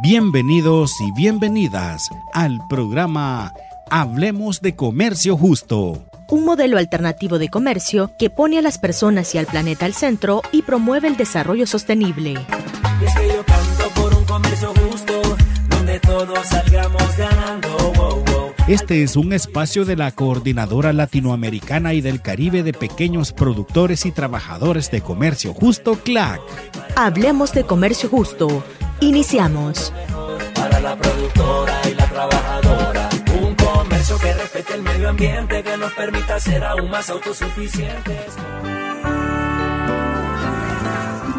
Bienvenidos 0.00 1.00
y 1.00 1.10
bienvenidas 1.10 2.08
al 2.32 2.60
programa 2.68 3.52
Hablemos 3.90 4.60
de 4.60 4.76
Comercio 4.76 5.36
Justo. 5.36 6.04
Un 6.28 6.44
modelo 6.44 6.78
alternativo 6.78 7.40
de 7.40 7.48
comercio 7.48 8.12
que 8.16 8.30
pone 8.30 8.58
a 8.58 8.62
las 8.62 8.78
personas 8.78 9.34
y 9.34 9.38
al 9.38 9.46
planeta 9.46 9.86
al 9.86 9.94
centro 9.94 10.42
y 10.52 10.62
promueve 10.62 11.08
el 11.08 11.16
desarrollo 11.16 11.66
sostenible. 11.66 12.34
es 12.34 13.14
que 13.16 13.28
yo 13.28 13.44
canto 13.44 14.00
por 14.00 14.14
un 14.14 14.24
comercio 14.24 14.72
justo, 14.88 15.20
donde 15.68 15.98
todos 15.98 16.46
salgamos 16.46 17.16
ganando. 17.16 17.77
Este 18.68 19.02
es 19.02 19.16
un 19.16 19.32
espacio 19.32 19.86
de 19.86 19.96
la 19.96 20.12
Coordinadora 20.12 20.92
Latinoamericana 20.92 21.94
y 21.94 22.02
del 22.02 22.20
Caribe 22.20 22.62
de 22.62 22.74
Pequeños 22.74 23.32
Productores 23.32 24.04
y 24.04 24.12
Trabajadores 24.12 24.90
de 24.90 25.00
Comercio 25.00 25.54
Justo, 25.54 25.94
CLAC. 25.94 26.42
Hablemos 26.94 27.54
de 27.54 27.64
Comercio 27.64 28.10
Justo. 28.10 28.62
Iniciamos. 29.00 29.90
Para 30.54 30.80
la 30.80 30.94
productora 30.96 31.80
y 31.90 31.94
la 31.94 32.04
trabajadora, 32.10 33.08
un 33.40 33.54
comercio 33.54 34.18
que 34.18 34.34
respete 34.34 34.74
el 34.74 34.82
medio 34.82 35.08
ambiente, 35.08 35.62
que 35.62 35.76
nos 35.78 35.92
permita 35.92 36.38
ser 36.38 36.62
aún 36.62 36.90
más 36.90 37.08
autosuficientes. 37.08 38.34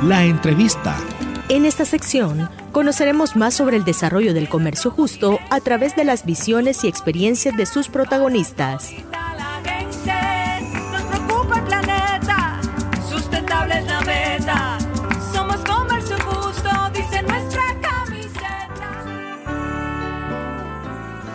La 0.01 0.23
entrevista. 0.23 0.97
En 1.49 1.65
esta 1.65 1.83
sección 1.83 2.47
conoceremos 2.71 3.35
más 3.35 3.55
sobre 3.55 3.75
el 3.75 3.83
desarrollo 3.83 4.35
del 4.35 4.47
comercio 4.47 4.91
justo 4.91 5.39
a 5.49 5.59
través 5.61 5.95
de 5.95 6.03
las 6.03 6.23
visiones 6.23 6.83
y 6.83 6.87
experiencias 6.87 7.57
de 7.57 7.65
sus 7.65 7.87
protagonistas. 7.87 8.91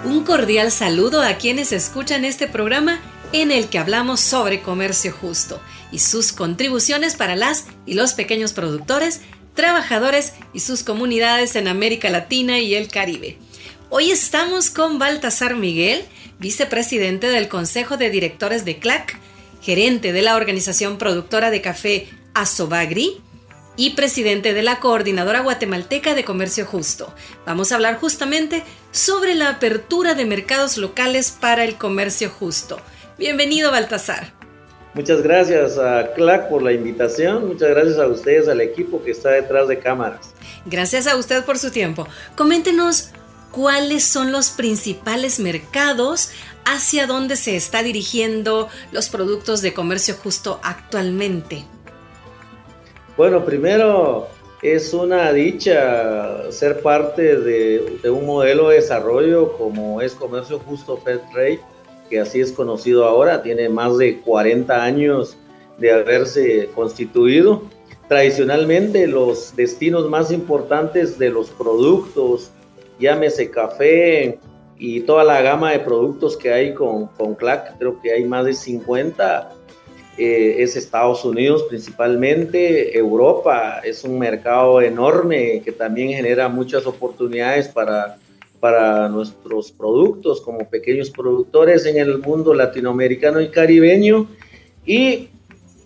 Un 0.04 0.24
cordial 0.24 0.70
saludo 0.70 1.22
a 1.22 1.34
quienes 1.34 1.72
escuchan 1.72 2.24
este 2.24 2.46
programa 2.46 3.00
en 3.32 3.50
el 3.50 3.68
que 3.68 3.80
hablamos 3.80 4.20
sobre 4.20 4.62
comercio 4.62 5.12
justo 5.12 5.60
y 5.90 5.98
sus 5.98 6.32
contribuciones 6.32 7.16
para 7.16 7.34
las 7.34 7.66
y 7.84 7.94
los 7.94 8.14
pequeños 8.14 8.52
productores 8.52 9.22
trabajadores 9.54 10.34
y 10.52 10.60
sus 10.60 10.82
comunidades 10.82 11.56
en 11.56 11.68
América 11.68 12.10
Latina 12.10 12.58
y 12.58 12.74
el 12.74 12.88
Caribe. 12.88 13.38
Hoy 13.88 14.10
estamos 14.10 14.70
con 14.70 14.98
Baltasar 14.98 15.54
Miguel, 15.54 16.04
vicepresidente 16.38 17.28
del 17.28 17.48
Consejo 17.48 17.96
de 17.96 18.10
Directores 18.10 18.64
de 18.64 18.78
CLAC, 18.78 19.18
gerente 19.62 20.12
de 20.12 20.22
la 20.22 20.36
organización 20.36 20.98
productora 20.98 21.50
de 21.50 21.62
café 21.62 22.08
Asobagri 22.34 23.20
y 23.76 23.90
presidente 23.90 24.54
de 24.54 24.62
la 24.62 24.80
Coordinadora 24.80 25.40
Guatemalteca 25.40 26.14
de 26.14 26.24
Comercio 26.24 26.66
Justo. 26.66 27.14
Vamos 27.46 27.72
a 27.72 27.76
hablar 27.76 27.98
justamente 27.98 28.62
sobre 28.90 29.34
la 29.34 29.48
apertura 29.48 30.14
de 30.14 30.24
mercados 30.24 30.76
locales 30.76 31.30
para 31.30 31.64
el 31.64 31.76
comercio 31.76 32.30
justo. 32.30 32.80
Bienvenido, 33.18 33.70
Baltasar. 33.70 34.43
Muchas 34.94 35.22
gracias 35.22 35.76
a 35.76 36.12
CLAC 36.14 36.48
por 36.48 36.62
la 36.62 36.72
invitación, 36.72 37.48
muchas 37.48 37.70
gracias 37.70 37.98
a 37.98 38.06
ustedes, 38.06 38.46
al 38.46 38.60
equipo 38.60 39.02
que 39.02 39.10
está 39.10 39.30
detrás 39.30 39.66
de 39.66 39.80
cámaras. 39.80 40.32
Gracias 40.66 41.08
a 41.08 41.16
usted 41.16 41.44
por 41.44 41.58
su 41.58 41.72
tiempo. 41.72 42.06
Coméntenos 42.36 43.10
cuáles 43.50 44.04
son 44.04 44.30
los 44.30 44.50
principales 44.50 45.40
mercados 45.40 46.30
hacia 46.64 47.08
dónde 47.08 47.34
se 47.34 47.56
está 47.56 47.82
dirigiendo 47.82 48.68
los 48.92 49.08
productos 49.08 49.62
de 49.62 49.74
comercio 49.74 50.14
justo 50.14 50.60
actualmente. 50.62 51.64
Bueno, 53.16 53.44
primero 53.44 54.28
es 54.62 54.94
una 54.94 55.32
dicha 55.32 56.52
ser 56.52 56.82
parte 56.82 57.36
de, 57.36 57.98
de 58.00 58.10
un 58.10 58.26
modelo 58.26 58.68
de 58.68 58.76
desarrollo 58.76 59.58
como 59.58 60.00
es 60.00 60.14
Comercio 60.14 60.60
Justo 60.60 60.96
Fair 60.96 61.20
Trade 61.32 61.60
que 62.08 62.20
así 62.20 62.40
es 62.40 62.52
conocido 62.52 63.04
ahora, 63.06 63.42
tiene 63.42 63.68
más 63.68 63.98
de 63.98 64.20
40 64.20 64.82
años 64.82 65.36
de 65.78 65.92
haberse 65.92 66.68
constituido. 66.74 67.62
Tradicionalmente 68.08 69.06
los 69.06 69.56
destinos 69.56 70.08
más 70.08 70.30
importantes 70.30 71.18
de 71.18 71.30
los 71.30 71.50
productos, 71.50 72.50
llámese 72.98 73.50
café 73.50 74.38
y 74.76 75.00
toda 75.00 75.24
la 75.24 75.40
gama 75.40 75.72
de 75.72 75.80
productos 75.80 76.36
que 76.36 76.52
hay 76.52 76.74
con, 76.74 77.06
con 77.06 77.34
CLAC, 77.34 77.78
creo 77.78 78.00
que 78.00 78.12
hay 78.12 78.24
más 78.24 78.44
de 78.44 78.52
50, 78.52 79.50
eh, 80.16 80.56
es 80.58 80.76
Estados 80.76 81.24
Unidos 81.24 81.64
principalmente, 81.68 82.96
Europa 82.96 83.80
es 83.82 84.04
un 84.04 84.18
mercado 84.18 84.80
enorme 84.80 85.60
que 85.64 85.72
también 85.72 86.10
genera 86.10 86.48
muchas 86.48 86.86
oportunidades 86.86 87.68
para 87.68 88.18
para 88.64 89.10
nuestros 89.10 89.72
productos 89.72 90.40
como 90.40 90.70
pequeños 90.70 91.10
productores 91.10 91.84
en 91.84 91.98
el 91.98 92.16
mundo 92.16 92.54
latinoamericano 92.54 93.42
y 93.42 93.50
caribeño. 93.50 94.26
Y 94.86 95.28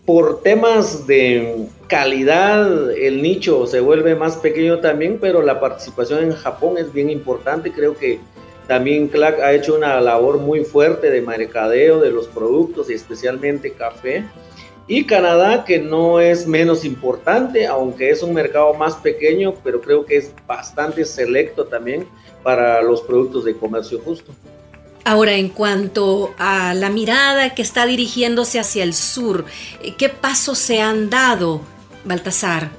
por 0.06 0.42
temas 0.42 1.04
de 1.08 1.66
calidad, 1.88 2.92
el 2.92 3.20
nicho 3.20 3.66
se 3.66 3.80
vuelve 3.80 4.14
más 4.14 4.36
pequeño 4.36 4.78
también, 4.78 5.18
pero 5.20 5.42
la 5.42 5.58
participación 5.58 6.22
en 6.22 6.32
Japón 6.34 6.78
es 6.78 6.92
bien 6.92 7.10
importante. 7.10 7.72
Creo 7.72 7.96
que 7.96 8.20
también 8.68 9.08
CLAC 9.08 9.40
ha 9.40 9.54
hecho 9.54 9.74
una 9.74 10.00
labor 10.00 10.38
muy 10.38 10.62
fuerte 10.62 11.10
de 11.10 11.20
mercadeo 11.20 11.98
de 11.98 12.12
los 12.12 12.28
productos 12.28 12.90
y 12.90 12.92
especialmente 12.92 13.72
café. 13.72 14.24
Y 14.90 15.04
Canadá, 15.04 15.66
que 15.66 15.78
no 15.78 16.18
es 16.18 16.46
menos 16.46 16.82
importante, 16.86 17.66
aunque 17.66 18.08
es 18.08 18.22
un 18.22 18.32
mercado 18.32 18.72
más 18.72 18.94
pequeño, 18.94 19.54
pero 19.62 19.82
creo 19.82 20.06
que 20.06 20.16
es 20.16 20.32
bastante 20.46 21.04
selecto 21.04 21.66
también 21.66 22.06
para 22.42 22.80
los 22.80 23.02
productos 23.02 23.44
de 23.44 23.54
comercio 23.54 24.00
justo. 24.02 24.32
Ahora, 25.04 25.34
en 25.34 25.50
cuanto 25.50 26.34
a 26.38 26.72
la 26.72 26.88
mirada 26.88 27.54
que 27.54 27.60
está 27.60 27.84
dirigiéndose 27.84 28.58
hacia 28.58 28.82
el 28.82 28.94
sur, 28.94 29.44
¿qué 29.98 30.08
pasos 30.08 30.56
se 30.58 30.80
han 30.80 31.10
dado, 31.10 31.60
Baltasar? 32.04 32.70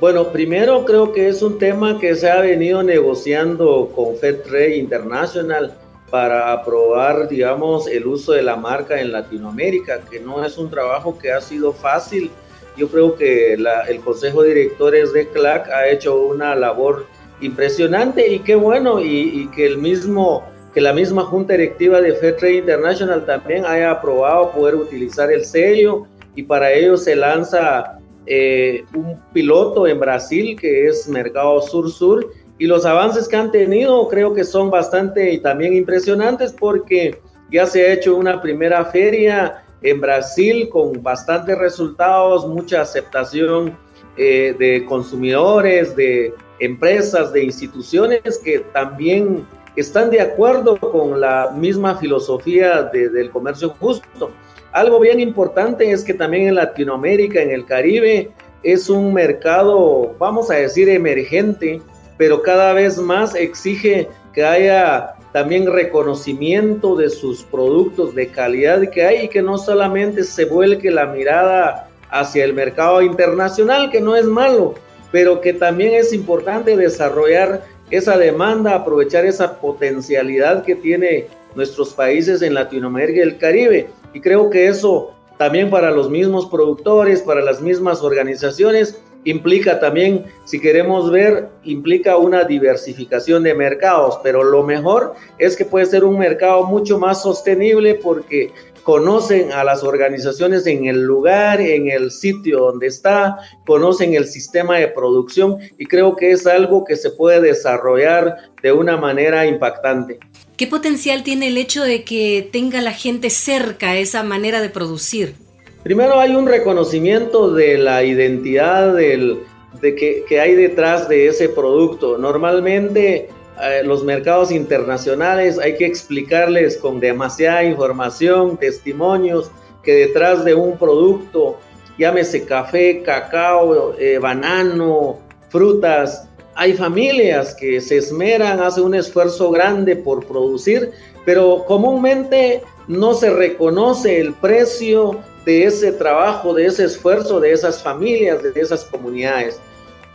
Bueno, 0.00 0.32
primero 0.32 0.84
creo 0.86 1.12
que 1.12 1.28
es 1.28 1.42
un 1.42 1.58
tema 1.58 1.98
que 1.98 2.14
se 2.14 2.30
ha 2.30 2.40
venido 2.40 2.82
negociando 2.82 3.92
con 3.94 4.16
FedTrade 4.16 4.76
International 4.76 5.74
para 6.10 6.52
aprobar, 6.52 7.28
digamos, 7.28 7.86
el 7.86 8.06
uso 8.06 8.32
de 8.32 8.42
la 8.42 8.56
marca 8.56 9.00
en 9.00 9.12
Latinoamérica, 9.12 10.00
que 10.10 10.20
no 10.20 10.44
es 10.44 10.56
un 10.56 10.70
trabajo 10.70 11.18
que 11.18 11.32
ha 11.32 11.40
sido 11.40 11.72
fácil. 11.72 12.30
Yo 12.76 12.88
creo 12.88 13.16
que 13.16 13.54
el 13.54 14.00
Consejo 14.00 14.42
de 14.42 14.54
Directores 14.54 15.12
de 15.12 15.28
CLAC 15.28 15.68
ha 15.68 15.88
hecho 15.88 16.16
una 16.16 16.54
labor 16.54 17.06
impresionante 17.40 18.28
y 18.28 18.40
qué 18.40 18.54
bueno 18.54 19.00
y, 19.00 19.48
que 19.54 19.66
el 19.66 19.78
mismo 19.78 20.44
que 20.74 20.80
la 20.80 20.92
misma 20.92 21.24
junta 21.24 21.54
directiva 21.54 22.00
de 22.00 22.12
Fair 22.14 22.36
Trade 22.36 22.56
International 22.56 23.24
también 23.24 23.64
haya 23.64 23.90
aprobado 23.90 24.52
poder 24.52 24.74
utilizar 24.74 25.32
el 25.32 25.44
sello 25.44 26.06
y 26.34 26.42
para 26.42 26.72
ello 26.72 26.96
se 26.96 27.16
lanza 27.16 27.98
eh, 28.26 28.84
un 28.94 29.18
piloto 29.32 29.86
en 29.86 29.98
Brasil 29.98 30.56
que 30.60 30.86
es 30.86 31.08
Mercado 31.08 31.60
Sur 31.62 31.90
Sur 31.90 32.30
y 32.58 32.66
los 32.66 32.84
avances 32.84 33.28
que 33.28 33.36
han 33.36 33.52
tenido 33.52 34.08
creo 34.08 34.34
que 34.34 34.44
son 34.44 34.70
bastante 34.70 35.32
y 35.32 35.38
también 35.38 35.74
impresionantes 35.74 36.52
porque 36.52 37.20
ya 37.50 37.66
se 37.66 37.86
ha 37.86 37.92
hecho 37.92 38.16
una 38.16 38.42
primera 38.42 38.84
feria 38.86 39.64
en 39.82 40.00
Brasil 40.00 40.68
con 40.68 41.02
bastantes 41.02 41.56
resultados, 41.56 42.46
mucha 42.46 42.82
aceptación 42.82 43.76
eh, 44.16 44.54
de 44.58 44.84
consumidores, 44.84 45.94
de 45.94 46.34
empresas, 46.58 47.32
de 47.32 47.44
instituciones 47.44 48.38
que 48.44 48.58
también 48.72 49.46
están 49.76 50.10
de 50.10 50.20
acuerdo 50.20 50.76
con 50.76 51.20
la 51.20 51.52
misma 51.54 51.94
filosofía 51.96 52.82
del 52.82 53.30
comercio 53.30 53.70
justo. 53.78 54.32
Algo 54.72 54.98
bien 54.98 55.20
importante 55.20 55.90
es 55.92 56.02
que 56.02 56.14
también 56.14 56.48
en 56.48 56.56
Latinoamérica, 56.56 57.40
en 57.40 57.52
el 57.52 57.64
Caribe, 57.64 58.32
es 58.64 58.90
un 58.90 59.14
mercado, 59.14 60.16
vamos 60.18 60.50
a 60.50 60.54
decir, 60.54 60.88
emergente, 60.88 61.80
pero 62.18 62.42
cada 62.42 62.74
vez 62.74 62.98
más 62.98 63.34
exige 63.34 64.08
que 64.34 64.44
haya 64.44 65.14
también 65.32 65.72
reconocimiento 65.72 66.96
de 66.96 67.08
sus 67.08 67.44
productos 67.44 68.14
de 68.14 68.28
calidad 68.28 68.90
que 68.90 69.04
hay 69.04 69.24
y 69.24 69.28
que 69.28 69.40
no 69.40 69.56
solamente 69.56 70.24
se 70.24 70.44
vuelque 70.44 70.90
la 70.90 71.06
mirada 71.06 71.88
hacia 72.10 72.44
el 72.44 72.54
mercado 72.54 73.02
internacional, 73.02 73.90
que 73.90 74.00
no 74.00 74.16
es 74.16 74.24
malo, 74.24 74.74
pero 75.12 75.40
que 75.40 75.52
también 75.52 75.94
es 75.94 76.12
importante 76.12 76.76
desarrollar 76.76 77.62
esa 77.90 78.18
demanda, 78.18 78.74
aprovechar 78.74 79.24
esa 79.24 79.60
potencialidad 79.60 80.64
que 80.64 80.74
tiene 80.74 81.26
nuestros 81.54 81.94
países 81.94 82.42
en 82.42 82.54
Latinoamérica 82.54 83.20
y 83.20 83.22
el 83.22 83.38
Caribe. 83.38 83.90
Y 84.12 84.20
creo 84.20 84.50
que 84.50 84.68
eso 84.68 85.12
también 85.38 85.70
para 85.70 85.90
los 85.90 86.10
mismos 86.10 86.46
productores, 86.46 87.22
para 87.22 87.40
las 87.40 87.60
mismas 87.60 88.02
organizaciones, 88.02 89.00
implica 89.24 89.80
también, 89.80 90.24
si 90.44 90.60
queremos 90.60 91.10
ver, 91.10 91.48
implica 91.64 92.16
una 92.16 92.44
diversificación 92.44 93.42
de 93.42 93.54
mercados, 93.54 94.18
pero 94.22 94.42
lo 94.42 94.62
mejor 94.62 95.14
es 95.38 95.56
que 95.56 95.64
puede 95.64 95.86
ser 95.86 96.04
un 96.04 96.18
mercado 96.18 96.64
mucho 96.64 96.98
más 96.98 97.22
sostenible 97.22 97.94
porque 97.94 98.52
conocen 98.82 99.52
a 99.52 99.64
las 99.64 99.82
organizaciones 99.82 100.66
en 100.66 100.86
el 100.86 101.02
lugar, 101.02 101.60
en 101.60 101.90
el 101.90 102.10
sitio 102.10 102.60
donde 102.60 102.86
está, 102.86 103.36
conocen 103.66 104.14
el 104.14 104.26
sistema 104.26 104.78
de 104.78 104.88
producción 104.88 105.58
y 105.76 105.84
creo 105.84 106.16
que 106.16 106.30
es 106.30 106.46
algo 106.46 106.86
que 106.86 106.96
se 106.96 107.10
puede 107.10 107.40
desarrollar 107.42 108.36
de 108.62 108.72
una 108.72 108.96
manera 108.96 109.46
impactante. 109.46 110.18
¿Qué 110.56 110.66
potencial 110.66 111.22
tiene 111.22 111.48
el 111.48 111.58
hecho 111.58 111.84
de 111.84 112.02
que 112.02 112.48
tenga 112.50 112.80
la 112.80 112.92
gente 112.92 113.28
cerca 113.28 113.96
esa 113.96 114.22
manera 114.22 114.62
de 114.62 114.70
producir? 114.70 115.34
Primero 115.82 116.18
hay 116.18 116.34
un 116.34 116.46
reconocimiento 116.46 117.52
de 117.52 117.78
la 117.78 118.02
identidad 118.02 118.94
del, 118.94 119.40
de 119.80 119.94
que, 119.94 120.24
que 120.28 120.40
hay 120.40 120.54
detrás 120.54 121.08
de 121.08 121.28
ese 121.28 121.48
producto. 121.48 122.18
Normalmente 122.18 123.28
eh, 123.60 123.82
los 123.84 124.04
mercados 124.04 124.52
internacionales, 124.52 125.58
hay 125.58 125.76
que 125.76 125.86
explicarles 125.86 126.76
con 126.76 127.00
demasiada 127.00 127.64
información, 127.64 128.56
testimonios, 128.56 129.50
que 129.82 129.94
detrás 129.94 130.44
de 130.44 130.54
un 130.54 130.78
producto, 130.78 131.58
llámese 131.98 132.44
café, 132.44 133.02
cacao, 133.02 133.94
eh, 133.98 134.18
banano, 134.18 135.18
frutas, 135.48 136.28
hay 136.54 136.74
familias 136.74 137.54
que 137.54 137.80
se 137.80 137.98
esmeran, 137.98 138.60
hacen 138.60 138.84
un 138.84 138.94
esfuerzo 138.94 139.50
grande 139.50 139.96
por 139.96 140.26
producir, 140.26 140.90
pero 141.24 141.64
comúnmente 141.66 142.62
no 142.88 143.14
se 143.14 143.30
reconoce 143.30 144.20
el 144.20 144.34
precio 144.34 145.18
de 145.48 145.64
ese 145.64 145.92
trabajo, 145.92 146.52
de 146.52 146.66
ese 146.66 146.84
esfuerzo 146.84 147.40
de 147.40 147.52
esas 147.52 147.82
familias, 147.82 148.42
de 148.42 148.60
esas 148.60 148.84
comunidades. 148.84 149.58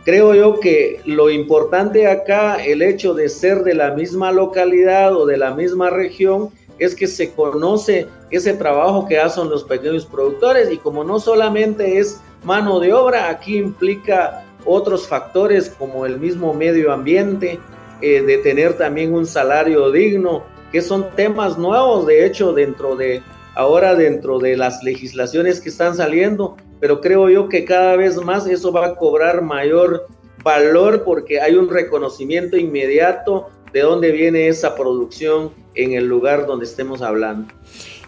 Creo 0.04 0.32
yo 0.32 0.60
que 0.60 1.00
lo 1.06 1.28
importante 1.28 2.06
acá, 2.06 2.64
el 2.64 2.82
hecho 2.82 3.14
de 3.14 3.28
ser 3.28 3.64
de 3.64 3.74
la 3.74 3.90
misma 3.90 4.30
localidad 4.30 5.16
o 5.16 5.26
de 5.26 5.36
la 5.36 5.52
misma 5.52 5.90
región, 5.90 6.50
es 6.78 6.94
que 6.94 7.08
se 7.08 7.32
conoce 7.32 8.06
ese 8.30 8.52
trabajo 8.52 9.08
que 9.08 9.18
hacen 9.18 9.50
los 9.50 9.64
pequeños 9.64 10.06
productores 10.06 10.70
y 10.70 10.76
como 10.76 11.02
no 11.02 11.18
solamente 11.18 11.98
es 11.98 12.20
mano 12.44 12.78
de 12.78 12.92
obra, 12.92 13.28
aquí 13.28 13.56
implica 13.56 14.44
otros 14.64 15.08
factores 15.08 15.68
como 15.68 16.06
el 16.06 16.20
mismo 16.20 16.54
medio 16.54 16.92
ambiente, 16.92 17.58
eh, 18.00 18.22
de 18.22 18.38
tener 18.38 18.74
también 18.74 19.12
un 19.12 19.26
salario 19.26 19.90
digno, 19.90 20.44
que 20.70 20.80
son 20.80 21.10
temas 21.16 21.58
nuevos, 21.58 22.06
de 22.06 22.24
hecho, 22.24 22.52
dentro 22.52 22.94
de 22.94 23.20
ahora 23.54 23.94
dentro 23.94 24.38
de 24.38 24.56
las 24.56 24.82
legislaciones 24.82 25.60
que 25.60 25.68
están 25.68 25.96
saliendo, 25.96 26.56
pero 26.80 27.00
creo 27.00 27.28
yo 27.28 27.48
que 27.48 27.64
cada 27.64 27.96
vez 27.96 28.16
más 28.16 28.46
eso 28.46 28.72
va 28.72 28.86
a 28.86 28.96
cobrar 28.96 29.42
mayor 29.42 30.06
valor 30.42 31.04
porque 31.04 31.40
hay 31.40 31.54
un 31.54 31.68
reconocimiento 31.68 32.56
inmediato 32.56 33.48
de 33.72 33.80
dónde 33.80 34.12
viene 34.12 34.48
esa 34.48 34.74
producción 34.74 35.52
en 35.74 35.92
el 35.92 36.06
lugar 36.06 36.46
donde 36.46 36.64
estemos 36.64 37.02
hablando. 37.02 37.52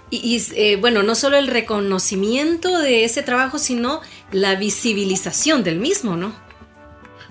Y, 0.09 0.41
eh, 0.55 0.77
bueno, 0.77 1.03
no 1.03 1.17
solo 1.17 1.37
el 1.37 1.49
reconocimiento 1.49 2.79
de 2.79 3.05
ese 3.05 3.25
trabajo, 3.25 3.59
sino 3.59 4.01
la 4.31 4.55
visibilización 4.55 5.65
del 5.65 5.81
mismo, 5.81 6.17
¿no? 6.17 6.33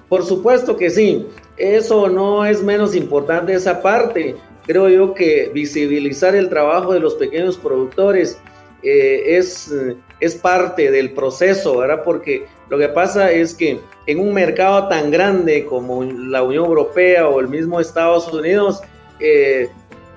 Por 0.10 0.26
supuesto 0.26 0.76
que 0.76 0.90
sí, 0.90 1.26
eso 1.56 2.10
no 2.10 2.46
es 2.46 2.62
menos 2.62 2.94
importante 2.96 3.54
esa 3.54 3.82
parte. 3.82 4.36
Creo 4.66 4.90
yo 4.90 5.14
que 5.14 5.52
visibilizar 5.54 6.36
el 6.36 6.50
trabajo 6.50 6.94
de 6.94 7.00
los 7.00 7.16
pequeños 7.16 7.58
productores 7.58 8.40
eh, 8.84 9.38
es 9.38 9.72
es 10.20 10.36
parte 10.36 10.92
del 10.92 11.12
proceso, 11.12 11.78
¿verdad? 11.78 12.04
Porque 12.04 12.46
lo 12.70 12.78
que 12.78 12.88
pasa 12.90 13.32
es 13.32 13.54
que 13.54 13.80
en 14.08 14.20
un 14.20 14.34
mercado 14.34 14.88
tan 14.88 15.12
grande 15.12 15.66
como 15.66 16.04
la 16.04 16.44
Unión 16.44 16.66
Europea 16.66 17.28
o 17.28 17.40
el 17.40 17.48
mismo 17.48 17.80
Estados 17.80 18.32
Unidos, 18.32 18.82
eh, 19.20 19.70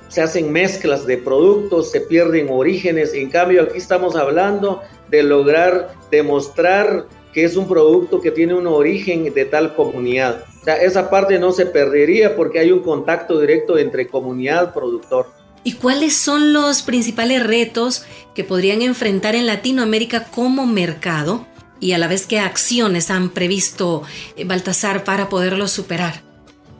se 0.08 0.22
hacen 0.22 0.50
mezclas 0.50 1.04
de 1.06 1.18
productos, 1.18 1.90
se 1.90 2.00
pierden 2.00 2.48
orígenes. 2.50 3.12
En 3.12 3.28
cambio, 3.28 3.62
aquí 3.62 3.78
estamos 3.78 4.16
hablando 4.16 4.82
de 5.10 5.22
lograr 5.22 5.92
demostrar 6.10 7.06
que 7.32 7.44
es 7.44 7.56
un 7.56 7.68
producto 7.68 8.20
que 8.20 8.30
tiene 8.30 8.54
un 8.54 8.66
origen 8.66 9.32
de 9.34 9.44
tal 9.44 9.74
comunidad. 9.74 10.44
Sea, 10.68 10.76
esa 10.82 11.08
parte 11.08 11.38
no 11.38 11.50
se 11.50 11.64
perdería 11.64 12.36
porque 12.36 12.58
hay 12.58 12.72
un 12.72 12.80
contacto 12.80 13.40
directo 13.40 13.78
entre 13.78 14.06
comunidad 14.06 14.68
y 14.68 14.74
productor. 14.74 15.30
¿Y 15.64 15.72
cuáles 15.72 16.14
son 16.14 16.52
los 16.52 16.82
principales 16.82 17.42
retos 17.42 18.04
que 18.34 18.44
podrían 18.44 18.82
enfrentar 18.82 19.34
en 19.34 19.46
Latinoamérica 19.46 20.24
como 20.24 20.66
mercado? 20.66 21.46
Y 21.80 21.92
a 21.92 21.98
la 21.98 22.06
vez, 22.06 22.26
¿qué 22.26 22.38
acciones 22.38 23.10
han 23.10 23.30
previsto 23.30 24.02
eh, 24.36 24.44
Baltasar 24.44 25.04
para 25.04 25.30
poderlos 25.30 25.70
superar? 25.70 26.20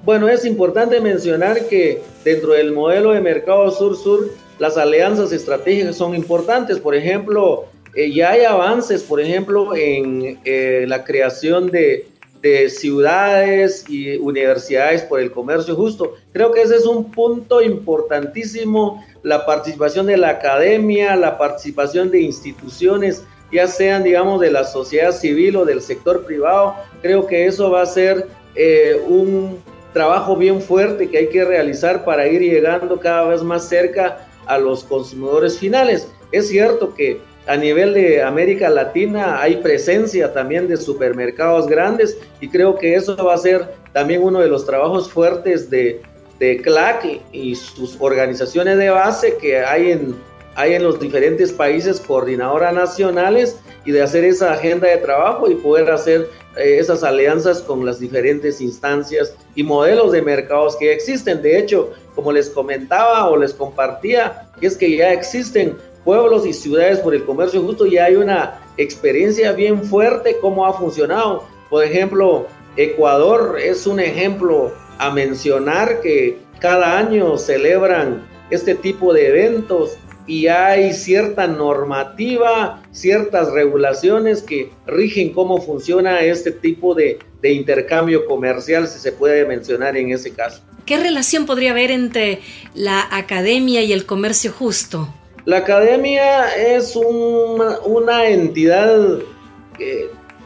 Bueno, 0.05 0.29
es 0.29 0.45
importante 0.45 1.01
mencionar 1.01 1.67
que 1.67 2.03
dentro 2.27 2.53
del 2.53 2.73
modelo 2.73 3.13
de 3.13 3.23
mercado 3.23 3.71
sur-sur, 3.71 4.31
las 4.59 4.77
alianzas 4.77 5.33
estratégicas 5.33 5.97
son 5.97 6.15
importantes. 6.15 6.79
Por 6.79 6.95
ejemplo, 6.95 7.65
eh, 7.95 8.13
ya 8.13 8.33
hay 8.33 8.45
avances, 8.45 9.03
por 9.03 9.19
ejemplo, 9.19 9.75
en 9.75 10.39
eh, 10.45 10.85
la 10.87 11.05
creación 11.05 11.71
de 11.71 12.07
de 12.41 12.71
ciudades 12.71 13.85
y 13.89 14.17
universidades 14.17 15.03
por 15.03 15.21
el 15.21 15.31
comercio 15.31 15.75
justo. 15.75 16.15
Creo 16.33 16.53
que 16.53 16.63
ese 16.63 16.77
es 16.77 16.87
un 16.87 17.11
punto 17.11 17.61
importantísimo, 17.61 19.05
la 19.23 19.45
participación 19.45 20.07
de 20.07 20.17
la 20.17 20.31
academia, 20.31 21.17
la 21.17 21.37
participación 21.37 22.11
de 22.11 22.21
instituciones, 22.21 23.25
ya 23.51 23.67
sean, 23.67 24.05
digamos, 24.05 24.41
de 24.41 24.51
la 24.51 24.65
sociedad 24.65 25.13
civil 25.13 25.57
o 25.57 25.65
del 25.65 25.81
sector 25.81 26.25
privado. 26.25 26.75
Creo 27.03 27.27
que 27.27 27.47
eso 27.47 27.71
va 27.71 27.83
a 27.83 27.87
ser 27.87 28.29
eh, 28.55 29.01
un 29.09 29.59
trabajo 29.93 30.37
bien 30.37 30.61
fuerte 30.61 31.09
que 31.09 31.19
hay 31.19 31.29
que 31.29 31.45
realizar 31.45 32.05
para 32.05 32.29
ir 32.29 32.41
llegando 32.41 33.01
cada 33.01 33.29
vez 33.29 33.43
más 33.43 33.69
cerca 33.69 34.29
a 34.47 34.59
los 34.59 34.85
consumidores 34.85 35.59
finales. 35.59 36.09
Es 36.31 36.49
cierto 36.49 36.95
que 36.95 37.21
a 37.49 37.57
nivel 37.57 37.95
de 37.95 38.23
América 38.23 38.69
Latina 38.69 39.41
hay 39.41 39.57
presencia 39.57 40.33
también 40.33 40.69
de 40.69 40.77
supermercados 40.77 41.67
grandes 41.67 42.19
y 42.41 42.49
creo 42.49 42.77
que 42.77 42.95
eso 42.95 43.17
va 43.17 43.35
a 43.35 43.39
ser 43.39 43.67
también 43.95 44.23
uno 44.23 44.41
de 44.41 44.49
los 44.49 44.67
trabajos 44.67 45.11
fuertes 45.11 45.71
de, 45.71 46.03
de 46.39 46.59
CLAC 46.59 47.23
y, 47.33 47.55
sus 47.55 47.97
organizaciones 48.01 48.77
de 48.77 48.91
base 48.91 49.39
que 49.39 49.59
hay 49.61 49.93
en, 49.93 50.15
hay 50.57 50.75
en 50.75 50.83
los 50.83 51.01
diferentes 51.01 51.51
países 51.51 52.01
coordinadoras 52.01 52.75
nacionales 52.75 53.59
y 53.87 53.93
de 53.93 54.03
hacer 54.03 54.25
esa 54.25 54.53
agenda 54.53 54.87
de 54.87 54.99
trabajo 54.99 55.51
y 55.51 55.55
poder 55.55 55.91
hacer 55.91 56.29
eh, 56.59 56.79
esas 56.79 57.03
alianzas 57.03 57.63
con 57.63 57.87
las 57.87 57.99
diferentes 57.99 58.61
instancias 58.61 59.35
y 59.55 59.63
modelos 59.63 60.13
de 60.13 60.21
mercados 60.21 60.77
que 60.77 60.93
existen. 60.93 61.41
De 61.41 61.59
hecho, 61.59 61.93
como 62.15 62.31
les 62.31 62.51
comentaba 62.51 63.29
o 63.31 63.37
les 63.39 63.55
compartía, 63.55 64.51
es 64.61 64.77
que 64.77 64.97
ya 64.97 65.13
existen 65.13 65.77
pueblos 66.05 66.47
y 66.47 66.53
ciudades 66.53 67.01
por 67.01 67.15
el 67.15 67.25
comercio 67.25 67.63
justo 67.63 67.87
ya 67.87 68.07
hay 68.07 68.17
una 68.17 68.61
experiencia 68.77 69.53
bien 69.53 69.83
fuerte 69.85 70.37
cómo 70.41 70.67
ha 70.67 70.73
funcionado. 70.73 71.45
Por 71.69 71.85
ejemplo, 71.85 72.47
Ecuador 72.77 73.59
es 73.61 73.87
un 73.87 74.01
ejemplo 74.01 74.73
a 74.99 75.11
mencionar 75.11 76.01
que 76.01 76.39
cada 76.61 76.99
año 76.99 77.37
celebran 77.39 78.27
este 78.51 78.75
tipo 78.75 79.13
de 79.13 79.29
eventos 79.29 79.99
y 80.27 80.47
hay 80.47 80.93
cierta 80.93 81.47
normativa, 81.47 82.83
ciertas 82.93 83.51
regulaciones 83.51 84.43
que 84.43 84.71
rigen 84.87 85.33
cómo 85.33 85.61
funciona 85.61 86.21
este 86.21 86.53
tipo 86.53 86.95
de, 86.95 87.19
de, 87.41 87.53
intercambio 87.53 88.27
comercial, 88.27 88.87
si 88.89 88.99
se 88.99 89.11
puede 89.13 89.47
mencionar 89.47 89.97
en 89.97 90.13
ese 90.13 90.33
caso. 90.33 90.63
¿Qué 90.85 90.99
relación 90.99 91.47
podría 91.47 91.71
haber 91.71 91.91
entre 91.91 92.41
la 92.75 93.09
academia 93.11 93.83
y 93.83 93.93
el 93.93 94.05
comercio 94.05 94.53
justo? 94.53 95.09
La 95.49 95.57
academia 95.57 96.55
es 96.55 96.95
una 96.95 98.29
entidad 98.29 99.21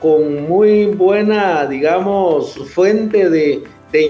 con 0.00 0.44
muy 0.44 0.85
buena, 0.85 1.66
digamos, 1.66 2.54
fuente 2.73 3.28
de, 3.28 3.64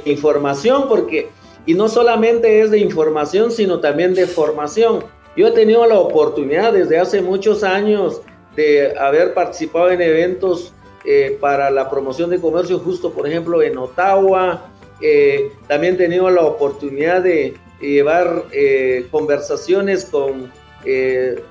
información, 0.05 0.89
porque, 0.91 1.31
y 1.65 1.73
no 1.73 1.89
solamente 1.89 2.61
es 2.61 2.71
de 2.71 2.79
información, 2.79 3.51
sino 3.51 3.81
también 3.81 4.13
de 4.13 4.27
formación. 4.27 5.03
Yo 5.35 5.47
he 5.47 5.53
tenido 5.53 5.87
la 5.87 5.99
oportunidad 5.99 6.75
desde 6.75 6.99
hace 6.99 7.23
muchos 7.23 7.65
años 7.65 8.21
de 8.55 8.95
haber 8.99 9.33
participado 9.33 9.91
en 9.93 10.03
eventos 10.03 10.75
eh, 11.07 11.39
para 11.41 11.71
la 11.71 11.89
promoción 11.89 12.29
de 12.29 12.39
comercio 12.39 12.79
justo, 12.79 13.15
por 13.15 13.27
ejemplo, 13.27 13.63
en 13.63 13.79
Ottawa. 13.79 14.71
Eh, 15.01 15.53
también 15.69 15.95
he 15.95 15.97
tenido 15.97 16.29
la 16.29 16.43
oportunidad 16.43 17.23
de 17.23 17.55
llevar 17.81 18.45
eh, 18.53 19.07
conversaciones 19.11 20.05
con 20.05 20.53
eh, 20.85 21.43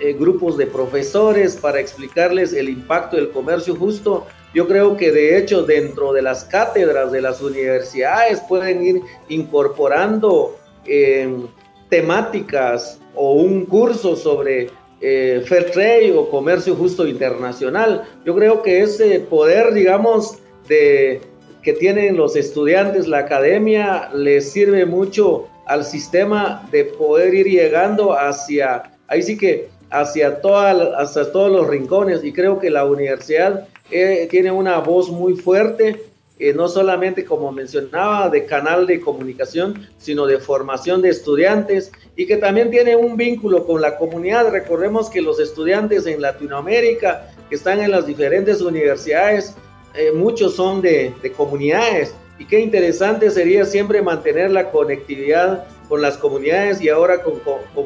eh, 0.00 0.12
grupos 0.12 0.56
de 0.56 0.66
profesores 0.66 1.56
para 1.56 1.78
explicarles 1.78 2.52
el 2.52 2.68
impacto 2.68 3.16
del 3.16 3.30
comercio 3.30 3.76
justo. 3.76 4.26
Yo 4.52 4.66
creo 4.66 4.96
que 4.96 5.12
de 5.12 5.38
hecho 5.38 5.62
dentro 5.62 6.12
de 6.12 6.22
las 6.22 6.44
cátedras 6.44 7.12
de 7.12 7.20
las 7.20 7.40
universidades 7.40 8.40
pueden 8.48 8.84
ir 8.84 9.02
incorporando 9.28 10.56
em, 10.84 11.46
temáticas 11.88 13.00
o 13.14 13.34
un 13.34 13.66
curso 13.66 14.16
sobre 14.16 14.68
eh, 15.00 15.42
Fair 15.46 15.70
Trade 15.70 16.12
o 16.12 16.28
comercio 16.28 16.74
justo 16.74 17.06
internacional. 17.06 18.04
Yo 18.24 18.34
creo 18.34 18.62
que 18.62 18.80
ese 18.80 19.20
poder, 19.20 19.72
digamos, 19.74 20.38
de, 20.66 21.20
que 21.62 21.72
tienen 21.72 22.16
los 22.16 22.36
estudiantes, 22.36 23.06
la 23.06 23.18
academia, 23.18 24.10
les 24.12 24.50
sirve 24.50 24.86
mucho 24.86 25.46
al 25.66 25.84
sistema 25.84 26.66
de 26.70 26.84
poder 26.84 27.34
ir 27.34 27.46
llegando 27.46 28.12
hacia 28.12 28.94
ahí 29.08 29.22
sí 29.22 29.36
que 29.36 29.68
hacia, 29.90 30.40
toda, 30.40 30.98
hacia 30.98 31.30
todos 31.30 31.50
los 31.50 31.66
rincones 31.68 32.24
y 32.24 32.32
creo 32.32 32.58
que 32.58 32.70
la 32.70 32.84
universidad 32.84 33.68
eh, 33.90 34.26
tiene 34.30 34.50
una 34.50 34.78
voz 34.78 35.10
muy 35.10 35.36
fuerte, 35.36 36.02
eh, 36.38 36.52
no 36.52 36.68
solamente 36.68 37.24
como 37.24 37.52
mencionaba, 37.52 38.28
de 38.28 38.44
canal 38.44 38.86
de 38.86 39.00
comunicación, 39.00 39.86
sino 39.98 40.26
de 40.26 40.38
formación 40.38 41.00
de 41.00 41.10
estudiantes 41.10 41.92
y 42.16 42.26
que 42.26 42.38
también 42.38 42.70
tiene 42.70 42.96
un 42.96 43.16
vínculo 43.16 43.66
con 43.66 43.80
la 43.80 43.96
comunidad. 43.96 44.50
Recordemos 44.50 45.08
que 45.10 45.20
los 45.20 45.38
estudiantes 45.38 46.06
en 46.06 46.20
Latinoamérica 46.20 47.30
que 47.48 47.54
están 47.54 47.80
en 47.80 47.92
las 47.92 48.06
diferentes 48.06 48.60
universidades, 48.62 49.54
eh, 49.94 50.10
muchos 50.12 50.56
son 50.56 50.82
de, 50.82 51.12
de 51.22 51.32
comunidades 51.32 52.14
y 52.38 52.46
qué 52.46 52.60
interesante 52.60 53.30
sería 53.30 53.64
siempre 53.64 54.02
mantener 54.02 54.50
la 54.50 54.70
conectividad 54.70 55.66
con 55.88 56.02
las 56.02 56.16
comunidades 56.16 56.80
y 56.80 56.88
ahora 56.88 57.22
con, 57.22 57.40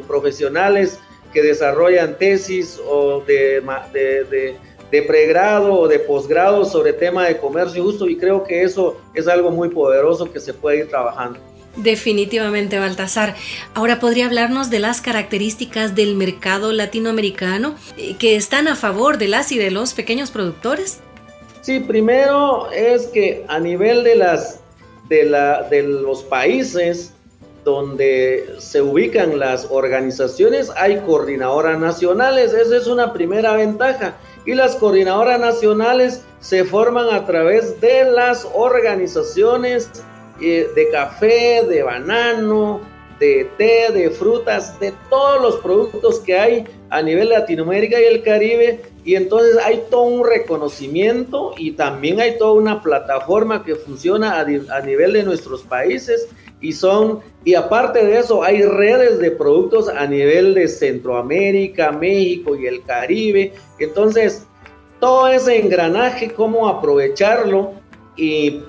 profesionales 0.07 0.99
que 1.33 1.43
desarrollan 1.43 2.17
tesis 2.17 2.81
o 2.89 3.23
de, 3.27 3.63
pregrado 5.07 5.75
o 5.75 5.89
de 5.89 5.99
posgrado 5.99 6.65
sobre 6.65 6.93
tema 6.95 7.27
de 7.27 7.37
comercio 7.37 7.85
justo 7.85 8.09
y 8.09 8.17
creo 8.17 8.45
que 8.45 8.63
eso 8.63 8.99
es 9.15 9.29
algo 9.29 9.51
muy 9.51 9.69
poderoso 9.69 10.33
que 10.33 10.41
se 10.41 10.55
puede 10.55 10.79
ir 10.79 10.89
trabajando. 10.89 11.39
Definitivamente, 11.77 12.79
Baltasar. 12.79 13.37
Ahora, 13.75 14.01
¿podría 14.01 14.27
hablarnos 14.27 14.69
de 14.69 14.81
las 14.81 15.01
características 15.01 15.95
del 15.95 16.17
mercado 16.17 16.73
latinoamericano 16.73 17.77
eh, 17.97 18.17
que 18.19 18.35
están 18.35 18.67
a 18.67 18.75
favor 18.75 19.17
de 19.17 19.29
las 19.29 19.53
y 19.53 19.59
de 19.59 19.71
los 19.71 19.95
pequeños 19.95 20.33
productores? 20.33 21.01
Sí, 21.61 21.81
primero 21.81 22.71
es 22.71 23.07
que 23.09 23.45
a 23.49 23.59
nivel 23.59 24.05
de, 24.05 24.15
las, 24.15 24.61
de, 25.09 25.25
la, 25.25 25.63
de 25.65 25.83
los 25.83 26.23
países 26.23 27.13
donde 27.65 28.55
se 28.59 28.81
ubican 28.81 29.39
las 29.39 29.67
organizaciones 29.71 30.71
hay 30.77 31.01
coordinadoras 31.01 31.79
nacionales, 31.79 32.55
esa 32.55 32.77
es 32.77 32.87
una 32.87 33.13
primera 33.13 33.55
ventaja. 33.55 34.17
Y 34.47 34.55
las 34.55 34.77
coordinadoras 34.77 35.39
nacionales 35.39 36.25
se 36.41 36.65
forman 36.65 37.13
a 37.13 37.27
través 37.27 37.79
de 37.81 38.05
las 38.05 38.49
organizaciones 38.55 39.91
eh, 40.41 40.69
de 40.75 40.89
café, 40.91 41.67
de 41.69 41.83
banano, 41.83 42.81
de 43.19 43.51
té, 43.57 43.93
de 43.93 44.11
frutas, 44.11 44.79
de 44.81 44.93
todos 45.11 45.43
los 45.43 45.57
productos 45.57 46.21
que 46.21 46.39
hay 46.39 46.65
a 46.91 47.03
nivel 47.03 47.31
Latinoamérica 47.31 48.01
y 48.01 48.05
el 48.05 48.23
Caribe. 48.23 48.81
Y 49.05 49.17
entonces 49.17 49.57
hay 49.65 49.83
todo 49.91 50.03
un 50.03 50.27
reconocimiento 50.27 51.55
y 51.57 51.73
también 51.73 52.21
hay 52.21 52.39
toda 52.39 52.53
una 52.53 52.83
plataforma 52.83 53.65
que 53.65 53.75
funciona 53.75 54.39
a, 54.41 54.81
nivel 54.81 55.13
de 55.13 55.23
nuestros 55.23 55.63
países. 55.63 56.29
Y 56.61 56.73
son, 56.73 57.21
y 57.45 57.55
aparte 57.55 58.05
de 58.05 58.19
eso, 58.19 58.43
hay 58.43 58.63
redes 58.63 59.19
de 59.21 59.31
productos 59.31 59.89
a 59.89 60.07
nivel 60.07 60.55
de 60.55 60.67
Centroamérica, 60.67 61.93
México 61.93 62.57
y 62.57 62.67
el 62.67 62.83
Caribe. 62.83 63.53
Entonces, 63.79 64.47
todo 65.01 65.29
ese 65.29 65.61
engranaje, 65.61 66.33
cómo 66.33 66.69
aprovecharlo 66.69 67.75
y 68.17 68.63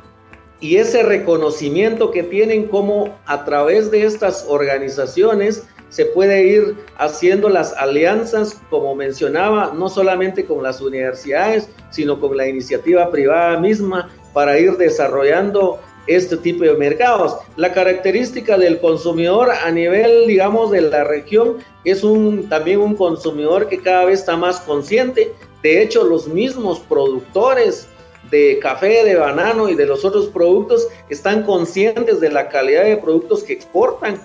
y 0.61 0.77
ese 0.77 1.03
reconocimiento 1.03 2.11
que 2.11 2.23
tienen 2.23 2.67
como 2.67 3.17
a 3.25 3.45
través 3.45 3.91
de 3.91 4.05
estas 4.05 4.45
organizaciones 4.47 5.63
se 5.89 6.05
puede 6.05 6.45
ir 6.45 6.75
haciendo 6.97 7.49
las 7.49 7.73
alianzas, 7.73 8.61
como 8.69 8.93
mencionaba, 8.93 9.73
no 9.75 9.89
solamente 9.89 10.45
con 10.45 10.61
las 10.61 10.81
universidades, 10.81 11.69
sino 11.89 12.19
con 12.19 12.37
la 12.37 12.47
iniciativa 12.47 13.09
privada 13.09 13.59
misma 13.59 14.09
para 14.33 14.59
ir 14.59 14.77
desarrollando 14.77 15.79
este 16.05 16.37
tipo 16.37 16.63
de 16.63 16.73
mercados. 16.75 17.37
La 17.55 17.73
característica 17.73 18.57
del 18.57 18.79
consumidor 18.79 19.49
a 19.51 19.71
nivel, 19.71 20.27
digamos, 20.27 20.71
de 20.71 20.81
la 20.81 21.03
región 21.03 21.57
es 21.85 22.03
un, 22.03 22.47
también 22.49 22.79
un 22.81 22.95
consumidor 22.95 23.67
que 23.67 23.79
cada 23.79 24.05
vez 24.05 24.19
está 24.19 24.37
más 24.37 24.59
consciente. 24.61 25.31
De 25.63 25.81
hecho, 25.81 26.03
los 26.03 26.27
mismos 26.27 26.79
productores 26.81 27.88
de 28.31 28.59
café, 28.59 29.03
de 29.03 29.15
banano 29.15 29.69
y 29.69 29.75
de 29.75 29.85
los 29.85 30.05
otros 30.05 30.27
productos 30.27 30.87
están 31.09 31.43
conscientes 31.43 32.19
de 32.19 32.29
la 32.29 32.49
calidad 32.49 32.83
de 32.83 32.97
productos 32.97 33.43
que 33.43 33.53
exportan, 33.53 34.19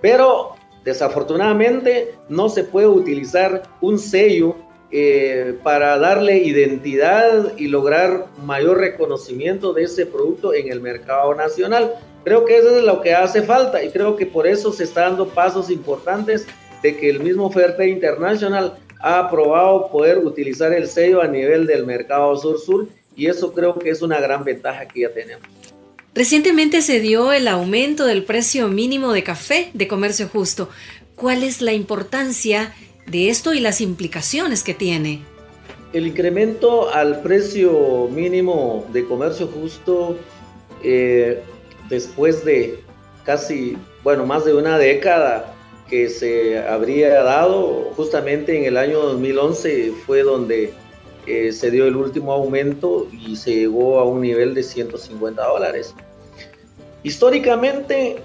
pero 0.00 0.54
desafortunadamente 0.84 2.14
no 2.28 2.48
se 2.48 2.64
puede 2.64 2.86
utilizar 2.86 3.62
un 3.80 3.98
sello 3.98 4.56
eh, 4.92 5.56
para 5.62 5.98
darle 5.98 6.38
identidad 6.38 7.56
y 7.56 7.68
lograr 7.68 8.26
mayor 8.44 8.78
reconocimiento 8.78 9.72
de 9.72 9.84
ese 9.84 10.04
producto 10.04 10.52
en 10.52 10.70
el 10.70 10.80
mercado 10.80 11.34
nacional. 11.34 11.94
Creo 12.24 12.44
que 12.44 12.58
eso 12.58 12.76
es 12.76 12.84
lo 12.84 13.00
que 13.00 13.14
hace 13.14 13.42
falta 13.42 13.82
y 13.82 13.90
creo 13.90 14.16
que 14.16 14.26
por 14.26 14.46
eso 14.46 14.72
se 14.72 14.84
están 14.84 15.10
dando 15.10 15.28
pasos 15.28 15.70
importantes 15.70 16.46
de 16.82 16.96
que 16.96 17.08
el 17.08 17.20
mismo 17.20 17.50
Fair 17.50 17.76
International 17.88 18.74
ha 19.00 19.20
aprobado 19.20 19.90
poder 19.90 20.18
utilizar 20.18 20.72
el 20.72 20.86
sello 20.88 21.22
a 21.22 21.28
nivel 21.28 21.66
del 21.66 21.86
mercado 21.86 22.36
sur-sur 22.36 22.88
y 23.20 23.26
eso 23.26 23.52
creo 23.52 23.78
que 23.78 23.90
es 23.90 24.00
una 24.00 24.18
gran 24.18 24.44
ventaja 24.44 24.88
que 24.88 25.00
ya 25.00 25.10
tenemos. 25.10 25.46
Recientemente 26.14 26.80
se 26.80 27.00
dio 27.00 27.32
el 27.32 27.48
aumento 27.48 28.06
del 28.06 28.24
precio 28.24 28.68
mínimo 28.68 29.12
de 29.12 29.22
café 29.22 29.68
de 29.74 29.86
comercio 29.86 30.26
justo. 30.26 30.70
¿Cuál 31.16 31.42
es 31.42 31.60
la 31.60 31.74
importancia 31.74 32.74
de 33.06 33.28
esto 33.28 33.52
y 33.52 33.60
las 33.60 33.82
implicaciones 33.82 34.62
que 34.62 34.72
tiene? 34.72 35.20
El 35.92 36.06
incremento 36.06 36.90
al 36.94 37.20
precio 37.20 38.08
mínimo 38.10 38.86
de 38.90 39.04
comercio 39.04 39.48
justo 39.48 40.16
eh, 40.82 41.42
después 41.90 42.42
de 42.42 42.80
casi, 43.26 43.76
bueno, 44.02 44.24
más 44.24 44.46
de 44.46 44.54
una 44.54 44.78
década 44.78 45.54
que 45.90 46.08
se 46.08 46.58
habría 46.58 47.22
dado, 47.22 47.92
justamente 47.96 48.56
en 48.56 48.64
el 48.64 48.78
año 48.78 48.98
2011 49.00 49.92
fue 50.06 50.22
donde 50.22 50.72
eh, 51.26 51.52
se 51.52 51.70
dio 51.70 51.86
el 51.86 51.96
último 51.96 52.32
aumento 52.32 53.06
y 53.12 53.36
se 53.36 53.54
llegó 53.54 53.98
a 53.98 54.04
un 54.04 54.20
nivel 54.20 54.54
de 54.54 54.62
150 54.62 55.42
dólares. 55.42 55.94
Históricamente, 57.02 58.22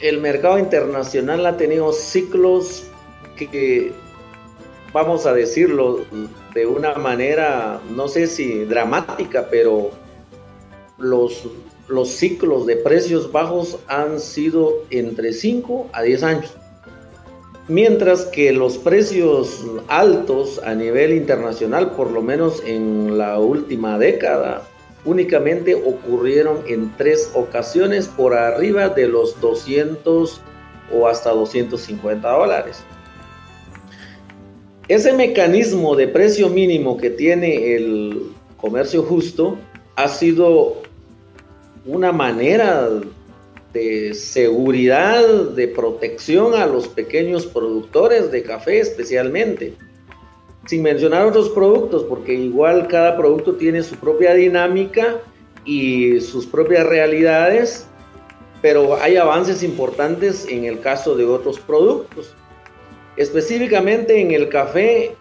el 0.00 0.20
mercado 0.20 0.58
internacional 0.58 1.44
ha 1.46 1.56
tenido 1.56 1.92
ciclos 1.92 2.84
que, 3.36 3.92
vamos 4.92 5.26
a 5.26 5.32
decirlo 5.32 6.04
de 6.54 6.66
una 6.66 6.94
manera, 6.94 7.80
no 7.94 8.08
sé 8.08 8.26
si 8.26 8.64
dramática, 8.64 9.48
pero 9.50 9.90
los, 10.98 11.48
los 11.88 12.08
ciclos 12.08 12.66
de 12.66 12.76
precios 12.76 13.30
bajos 13.30 13.78
han 13.88 14.20
sido 14.20 14.72
entre 14.90 15.32
5 15.32 15.90
a 15.92 16.02
10 16.02 16.22
años 16.22 16.54
mientras 17.68 18.26
que 18.26 18.52
los 18.52 18.78
precios 18.78 19.64
altos 19.88 20.60
a 20.64 20.74
nivel 20.74 21.12
internacional, 21.12 21.92
por 21.92 22.10
lo 22.10 22.22
menos 22.22 22.62
en 22.64 23.18
la 23.18 23.38
última 23.38 23.98
década, 23.98 24.62
únicamente 25.04 25.74
ocurrieron 25.74 26.58
en 26.66 26.92
tres 26.96 27.30
ocasiones 27.34 28.08
por 28.08 28.34
arriba 28.34 28.88
de 28.88 29.08
los 29.08 29.40
200 29.40 30.40
o 30.92 31.08
hasta 31.08 31.30
250 31.30 32.28
dólares. 32.28 32.82
Ese 34.88 35.12
mecanismo 35.12 35.96
de 35.96 36.06
precio 36.06 36.48
mínimo 36.48 36.96
que 36.96 37.10
tiene 37.10 37.74
el 37.74 38.30
comercio 38.56 39.02
justo 39.02 39.58
ha 39.96 40.08
sido 40.08 40.82
una 41.84 42.12
manera 42.12 42.88
de 43.76 44.14
seguridad, 44.14 45.22
de 45.50 45.68
protección 45.68 46.54
a 46.54 46.64
los 46.64 46.88
pequeños 46.88 47.44
productores 47.44 48.30
de 48.30 48.42
café 48.42 48.80
especialmente. 48.80 49.74
Sin 50.66 50.82
mencionar 50.82 51.26
otros 51.26 51.50
productos, 51.50 52.02
porque 52.04 52.32
igual 52.32 52.88
cada 52.88 53.18
producto 53.18 53.56
tiene 53.56 53.82
su 53.82 53.96
propia 53.96 54.32
dinámica 54.32 55.20
y 55.66 56.20
sus 56.20 56.46
propias 56.46 56.86
realidades, 56.86 57.86
pero 58.62 58.96
hay 58.96 59.16
avances 59.16 59.62
importantes 59.62 60.46
en 60.48 60.64
el 60.64 60.80
caso 60.80 61.14
de 61.14 61.26
otros 61.26 61.60
productos. 61.60 62.34
Específicamente 63.18 64.18
en 64.18 64.30
el 64.30 64.48
café, 64.48 65.14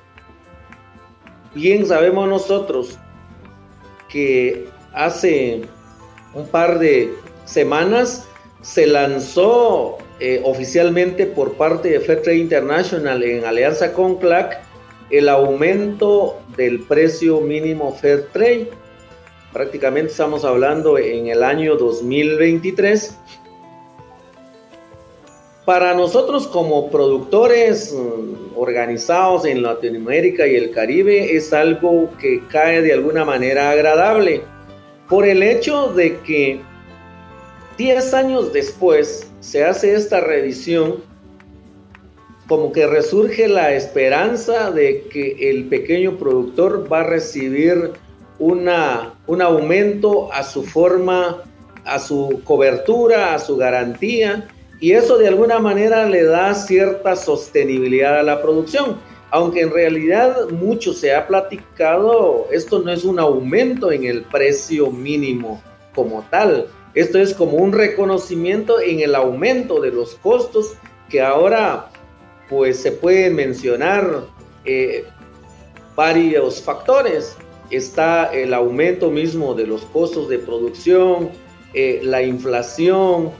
bien 1.53 1.85
sabemos 1.85 2.29
nosotros 2.29 2.97
que 4.09 4.65
hace 4.93 5.63
un 6.33 6.47
par 6.47 6.79
de 6.79 7.13
semanas 7.45 8.27
se 8.65 8.87
lanzó 8.87 9.99
eh, 10.19 10.41
oficialmente 10.43 11.27
por 11.27 11.53
parte 11.53 11.87
de 11.89 11.99
Fair 11.99 12.23
Trade 12.23 12.39
International 12.39 13.21
en 13.21 13.45
alianza 13.45 13.93
con 13.93 14.15
CLAC 14.15 14.59
el 15.11 15.29
aumento 15.29 16.39
del 16.57 16.81
precio 16.81 17.41
mínimo 17.41 17.93
Fair 17.93 18.27
Trade. 18.33 18.71
Prácticamente 19.53 20.11
estamos 20.11 20.43
hablando 20.43 20.97
en 20.97 21.27
el 21.27 21.43
año 21.43 21.75
2023. 21.75 23.15
Para 25.63 25.93
nosotros 25.93 26.47
como 26.47 26.89
productores 26.89 27.93
mm, 27.93 28.57
organizados 28.57 29.45
en 29.45 29.61
Latinoamérica 29.61 30.47
y 30.47 30.55
el 30.55 30.71
Caribe 30.71 31.35
es 31.35 31.53
algo 31.53 32.09
que 32.19 32.41
cae 32.47 32.81
de 32.81 32.93
alguna 32.93 33.25
manera 33.25 33.69
agradable 33.69 34.41
por 35.07 35.23
el 35.23 35.43
hecho 35.43 35.93
de 35.93 36.17
que 36.21 36.61
Diez 37.77 38.13
años 38.13 38.53
después 38.53 39.29
se 39.41 39.65
hace 39.65 39.95
esta 39.95 40.21
revisión 40.21 41.03
como 42.47 42.71
que 42.71 42.87
resurge 42.87 43.49
la 43.49 43.73
esperanza 43.73 44.71
de 44.71 45.07
que 45.09 45.49
el 45.49 45.65
pequeño 45.65 46.17
productor 46.17 46.91
va 46.91 47.01
a 47.01 47.03
recibir 47.03 47.91
una, 48.39 49.15
un 49.27 49.41
aumento 49.41 50.31
a 50.31 50.43
su 50.43 50.63
forma, 50.63 51.43
a 51.83 51.99
su 51.99 52.41
cobertura, 52.45 53.33
a 53.33 53.39
su 53.39 53.57
garantía, 53.57 54.47
y 54.79 54.91
eso 54.91 55.17
de 55.17 55.27
alguna 55.27 55.59
manera 55.59 56.07
le 56.07 56.23
da 56.23 56.53
cierta 56.53 57.15
sostenibilidad 57.15 58.19
a 58.19 58.23
la 58.23 58.41
producción. 58.41 58.97
Aunque 59.31 59.61
en 59.61 59.71
realidad 59.71 60.49
mucho 60.49 60.93
se 60.93 61.13
ha 61.13 61.27
platicado, 61.27 62.47
esto 62.51 62.79
no 62.79 62.91
es 62.91 63.03
un 63.03 63.19
aumento 63.19 63.91
en 63.91 64.05
el 64.05 64.23
precio 64.23 64.91
mínimo 64.91 65.61
como 65.93 66.25
tal, 66.29 66.67
esto 66.95 67.19
es 67.19 67.33
como 67.33 67.57
un 67.57 67.73
reconocimiento 67.73 68.79
en 68.79 69.01
el 69.01 69.15
aumento 69.15 69.81
de 69.81 69.91
los 69.91 70.15
costos 70.15 70.75
que 71.09 71.21
ahora 71.21 71.89
pues 72.49 72.79
se 72.79 72.91
pueden 72.93 73.35
mencionar 73.35 74.23
eh, 74.63 75.03
varios 75.95 76.61
factores. 76.61 77.35
Está 77.69 78.33
el 78.33 78.53
aumento 78.53 79.11
mismo 79.11 79.53
de 79.53 79.67
los 79.67 79.81
costos 79.85 80.29
de 80.29 80.39
producción, 80.39 81.31
eh, 81.73 81.99
la 82.01 82.21
inflación, 82.23 83.31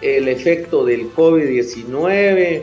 el 0.00 0.28
efecto 0.28 0.84
del 0.84 1.12
COVID-19 1.14 2.62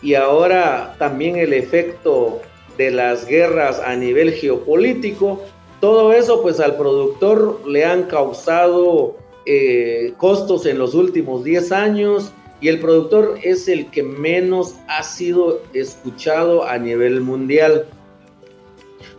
y 0.00 0.14
ahora 0.14 0.94
también 0.98 1.36
el 1.36 1.52
efecto 1.52 2.40
de 2.76 2.92
las 2.92 3.26
guerras 3.26 3.80
a 3.80 3.96
nivel 3.96 4.32
geopolítico. 4.32 5.42
Todo 5.80 6.12
eso 6.12 6.40
pues 6.40 6.60
al 6.60 6.76
productor 6.76 7.66
le 7.66 7.84
han 7.84 8.04
causado 8.04 9.16
eh, 9.46 10.14
costos 10.18 10.66
en 10.66 10.78
los 10.78 10.94
últimos 10.94 11.44
10 11.44 11.72
años 11.72 12.32
y 12.60 12.68
el 12.68 12.80
productor 12.80 13.38
es 13.42 13.68
el 13.68 13.90
que 13.90 14.02
menos 14.02 14.74
ha 14.88 15.02
sido 15.02 15.62
escuchado 15.72 16.64
a 16.64 16.78
nivel 16.78 17.20
mundial. 17.20 17.86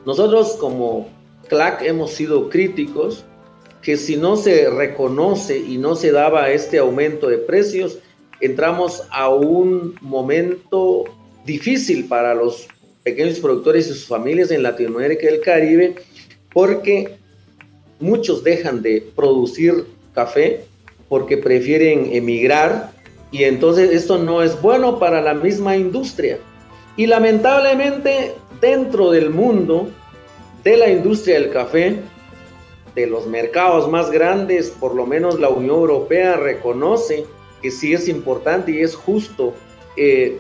Nosotros 0.06 0.58
como 0.60 1.10
CLAC 1.48 1.84
hemos 1.84 2.12
sido 2.12 2.50
críticos 2.50 3.24
que 3.82 3.98
si 3.98 4.18
no 4.18 4.36
se 4.36 4.70
reconoce 4.70 5.58
y 5.58 5.78
no 5.78 5.96
se 5.96 6.12
daba 6.12 6.52
este 6.52 6.80
aumento 6.80 7.30
de 7.30 7.38
precios, 7.38 8.00
entramos 8.42 9.04
a 9.12 9.30
un 9.30 9.96
momento 10.02 11.06
difícil 11.46 12.08
para 12.08 12.36
los 12.36 12.68
pequeños 13.04 13.40
productores 13.40 13.88
y 13.88 13.94
sus 13.94 14.06
familias 14.06 14.52
en 14.52 14.64
Latinoamérica 14.64 15.26
y 15.26 15.34
el 15.34 15.42
Caribe, 15.42 15.96
porque 16.54 17.18
muchos 18.00 18.44
dejan 18.44 18.82
de 18.82 19.02
producir 19.16 19.86
café 20.20 20.66
porque 21.08 21.38
prefieren 21.38 22.10
emigrar 22.12 22.92
y 23.32 23.44
entonces 23.44 23.92
esto 23.92 24.18
no 24.18 24.42
es 24.42 24.62
bueno 24.62 25.00
para 25.00 25.22
la 25.22 25.34
misma 25.34 25.78
industria. 25.78 26.38
Y 26.98 27.06
lamentablemente 27.08 28.34
dentro 28.60 29.12
del 29.12 29.30
mundo 29.30 29.88
de 30.64 30.76
la 30.76 30.90
industria 30.90 31.40
del 31.40 31.52
café, 31.52 32.00
de 32.96 33.08
los 33.08 33.28
mercados 33.28 33.90
más 33.90 34.12
grandes, 34.12 34.72
por 34.72 34.94
lo 34.94 35.06
menos 35.06 35.40
la 35.40 35.50
Unión 35.50 35.78
Europea 35.78 36.36
reconoce 36.36 37.26
que 37.62 37.72
sí 37.72 37.94
es 37.94 38.10
importante 38.10 38.72
y 38.72 38.80
es 38.80 38.96
justo 38.96 39.54
eh, 39.96 40.38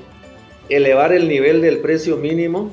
elevar 0.67 1.13
el 1.13 1.27
nivel 1.27 1.61
del 1.61 1.79
precio 1.79 2.17
mínimo. 2.17 2.69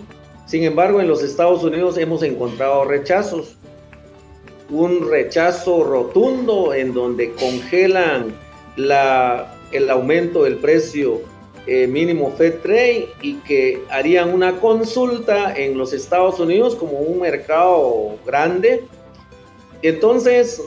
Sin 0.46 0.64
embargo, 0.64 1.00
en 1.00 1.08
los 1.08 1.22
Estados 1.22 1.62
Unidos 1.62 1.98
hemos 1.98 2.22
encontrado 2.22 2.84
rechazos. 2.84 3.56
Un 4.70 5.08
rechazo 5.08 5.84
rotundo 5.84 6.74
en 6.74 6.92
donde 6.92 7.32
congelan 7.32 8.34
la 8.76 9.56
el 9.72 9.90
aumento 9.90 10.44
del 10.44 10.56
precio 10.56 11.20
eh, 11.66 11.86
mínimo 11.86 12.32
Fed 12.36 12.60
Trade 12.60 13.08
y 13.22 13.34
que 13.38 13.82
harían 13.90 14.32
una 14.32 14.60
consulta 14.60 15.54
en 15.56 15.76
los 15.76 15.92
Estados 15.92 16.38
Unidos 16.38 16.76
como 16.76 16.98
un 16.98 17.20
mercado 17.20 18.16
grande. 18.24 18.84
Entonces, 19.82 20.62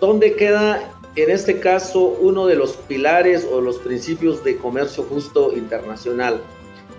¿dónde 0.00 0.34
queda 0.34 0.92
en 1.16 1.30
este 1.30 1.58
caso 1.58 2.18
uno 2.20 2.46
de 2.46 2.56
los 2.56 2.72
pilares 2.72 3.46
o 3.50 3.60
los 3.62 3.78
principios 3.78 4.44
de 4.44 4.58
comercio 4.58 5.04
justo 5.04 5.56
internacional? 5.56 6.42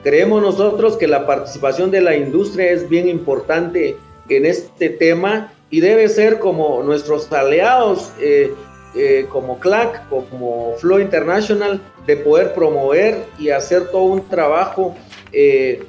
Creemos 0.03 0.41
nosotros 0.41 0.97
que 0.97 1.07
la 1.07 1.27
participación 1.27 1.91
de 1.91 2.01
la 2.01 2.15
industria 2.15 2.71
es 2.71 2.89
bien 2.89 3.07
importante 3.07 3.97
en 4.29 4.45
este 4.45 4.89
tema 4.89 5.53
y 5.69 5.79
debe 5.79 6.07
ser 6.07 6.39
como 6.39 6.83
nuestros 6.83 7.31
aliados. 7.31 8.11
Eh, 8.19 8.51
eh, 8.95 9.27
como 9.29 9.59
CLAC, 9.59 10.09
como 10.09 10.73
Flow 10.77 10.99
International, 10.99 11.79
de 12.07 12.17
poder 12.17 12.53
promover 12.53 13.25
y 13.37 13.49
hacer 13.49 13.91
todo 13.91 14.05
un 14.05 14.27
trabajo 14.27 14.95
eh, 15.33 15.83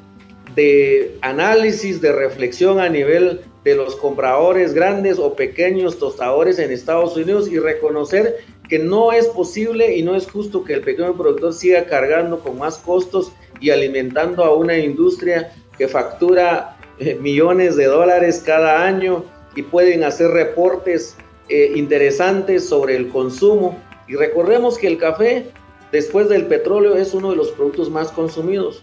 de 0.55 1.17
análisis, 1.23 2.03
de 2.03 2.13
reflexión 2.13 2.81
a 2.81 2.89
nivel 2.91 3.41
de 3.65 3.77
los 3.77 3.97
compradores 3.97 4.75
grandes 4.75 5.19
o 5.19 5.35
pequeños 5.35 5.99
tostadores 5.99 6.59
en 6.59 6.71
Estados 6.71 7.17
Unidos 7.17 7.49
y 7.49 7.59
reconocer 7.59 8.37
que 8.69 8.79
no 8.79 9.13
es 9.13 9.27
posible 9.29 9.97
y 9.97 10.03
no 10.03 10.15
es 10.15 10.31
justo 10.31 10.65
que 10.65 10.75
el 10.75 10.83
pequeño 10.83 11.17
productor 11.17 11.55
siga 11.55 11.87
cargando 11.87 12.41
con 12.41 12.59
más 12.59 12.77
costos 12.79 13.33
y 13.61 13.71
alimentando 13.71 14.45
a 14.45 14.55
una 14.55 14.77
industria 14.77 15.53
que 15.79 15.89
factura 15.89 16.77
millones 17.21 17.77
de 17.77 17.87
dólares 17.87 18.43
cada 18.45 18.85
año 18.85 19.25
y 19.55 19.63
pueden 19.63 20.05
hacer 20.05 20.31
reportes 20.31 21.17
eh, 21.49 21.73
interesantes 21.75 22.69
sobre 22.69 22.97
el 22.97 23.09
consumo. 23.09 23.79
Y 24.07 24.15
recordemos 24.15 24.79
que 24.79 24.87
el 24.87 24.99
café, 24.99 25.51
después 25.93 26.29
del 26.29 26.47
petróleo, 26.47 26.97
es 26.97 27.15
uno 27.15 27.31
de 27.31 27.37
los 27.37 27.51
productos 27.53 27.91
más 27.91 28.11
consumidos. 28.11 28.81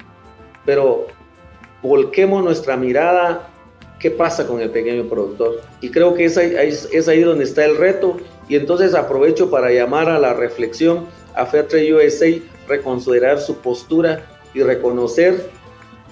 Pero 0.65 1.07
volquemos 1.81 2.43
nuestra 2.43 2.77
mirada, 2.77 3.49
¿qué 3.99 4.11
pasa 4.11 4.47
con 4.47 4.61
el 4.61 4.69
pequeño 4.69 5.07
productor? 5.07 5.61
Y 5.81 5.91
creo 5.91 6.13
que 6.13 6.25
es 6.25 6.37
ahí, 6.37 6.55
es 6.57 7.07
ahí 7.07 7.21
donde 7.21 7.43
está 7.43 7.65
el 7.65 7.77
reto. 7.77 8.17
Y 8.47 8.55
entonces 8.55 8.93
aprovecho 8.93 9.49
para 9.49 9.71
llamar 9.71 10.09
a 10.09 10.19
la 10.19 10.33
reflexión 10.33 11.05
a 11.35 11.45
Fairtrade 11.45 11.93
USA, 11.93 12.27
reconsiderar 12.67 13.39
su 13.39 13.57
postura 13.57 14.25
y 14.53 14.63
reconocer 14.63 15.49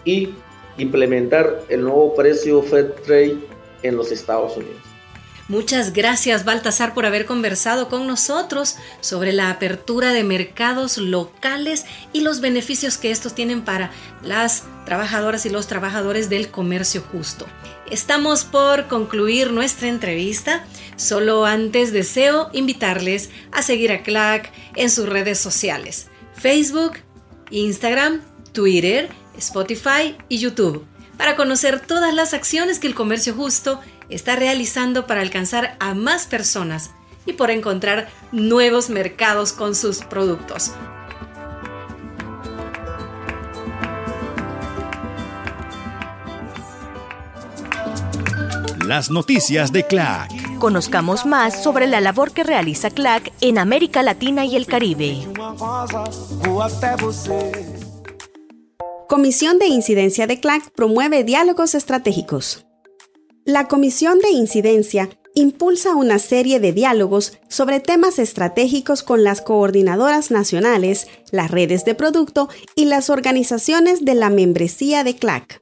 y 0.06 0.34
implementar 0.78 1.64
el 1.70 1.82
nuevo 1.82 2.16
precio 2.16 2.62
Fairtrade 2.64 3.38
en 3.84 3.96
los 3.96 4.12
Estados 4.12 4.58
Unidos. 4.58 4.82
Muchas 5.50 5.92
gracias 5.92 6.46
Baltasar 6.46 6.94
por 6.94 7.06
haber 7.06 7.26
conversado 7.26 7.90
con 7.90 8.08
nosotros 8.08 8.78
sobre 9.02 9.34
la 9.34 9.50
apertura 9.50 10.14
de 10.14 10.24
mercados 10.24 10.98
locales 10.98 11.86
y 12.14 12.22
los 12.22 12.40
beneficios 12.40 12.98
que 12.98 13.12
estos 13.12 13.36
tienen 13.36 13.64
para 13.66 13.92
las 14.24 14.64
trabajadoras 14.86 15.46
y 15.46 15.50
los 15.50 15.68
trabajadores 15.68 16.30
del 16.30 16.50
comercio 16.50 17.04
justo. 17.12 17.46
Estamos 17.92 18.46
por 18.46 18.88
concluir 18.88 19.52
nuestra 19.52 19.90
entrevista, 19.90 20.64
solo 20.96 21.46
antes 21.46 21.92
deseo 21.92 22.50
invitarles 22.54 23.30
a 23.52 23.62
seguir 23.64 23.92
a 23.92 24.02
CLAC 24.02 24.50
en 24.76 24.90
sus 24.90 25.10
redes 25.10 25.40
sociales, 25.40 26.08
Facebook, 26.36 26.94
Instagram, 27.52 28.22
Twitter, 28.54 29.10
Spotify 29.38 30.18
y 30.30 30.40
YouTube, 30.40 30.86
para 31.18 31.36
conocer 31.36 31.80
todas 31.80 32.14
las 32.14 32.34
acciones 32.34 32.80
que 32.80 32.88
el 32.88 32.96
comercio 32.96 33.34
justo 33.34 33.80
está 34.10 34.36
realizando 34.36 35.08
para 35.08 35.22
alcanzar 35.22 35.76
a 35.80 35.94
más 35.94 36.26
personas 36.26 36.92
y 37.26 37.34
por 37.34 37.52
encontrar 37.52 38.10
nuevos 38.32 38.90
mercados 38.90 39.54
con 39.54 39.76
sus 39.76 40.00
productos. 40.00 40.72
Las 48.86 49.10
noticias 49.10 49.72
de 49.72 49.88
CLAC. 49.88 50.58
Conozcamos 50.60 51.26
más 51.26 51.64
sobre 51.64 51.88
la 51.88 52.02
labor 52.02 52.32
que 52.32 52.44
realiza 52.44 52.90
CLAC 52.90 53.32
en 53.40 53.58
América 53.58 54.04
Latina 54.04 54.44
y 54.46 54.58
el 54.58 54.66
Caribe. 54.66 55.26
Comisión 59.14 59.60
de 59.60 59.68
Incidencia 59.68 60.26
de 60.26 60.40
CLAC 60.40 60.72
promueve 60.72 61.24
diálogos 61.24 61.76
estratégicos. 61.76 62.66
La 63.46 63.68
Comisión 63.68 64.18
de 64.18 64.32
Incidencia 64.32 65.08
impulsa 65.36 65.96
una 65.96 66.18
serie 66.18 66.60
de 66.60 66.74
diálogos 66.74 67.38
sobre 67.48 67.80
temas 67.80 68.18
estratégicos 68.18 69.04
con 69.04 69.24
las 69.24 69.42
coordinadoras 69.42 70.32
nacionales, 70.32 71.06
las 71.30 71.52
redes 71.52 71.86
de 71.86 71.94
producto 71.94 72.50
y 72.76 72.86
las 72.86 73.12
organizaciones 73.12 74.04
de 74.04 74.16
la 74.16 74.32
membresía 74.32 75.04
de 75.04 75.16
CLAC. 75.16 75.62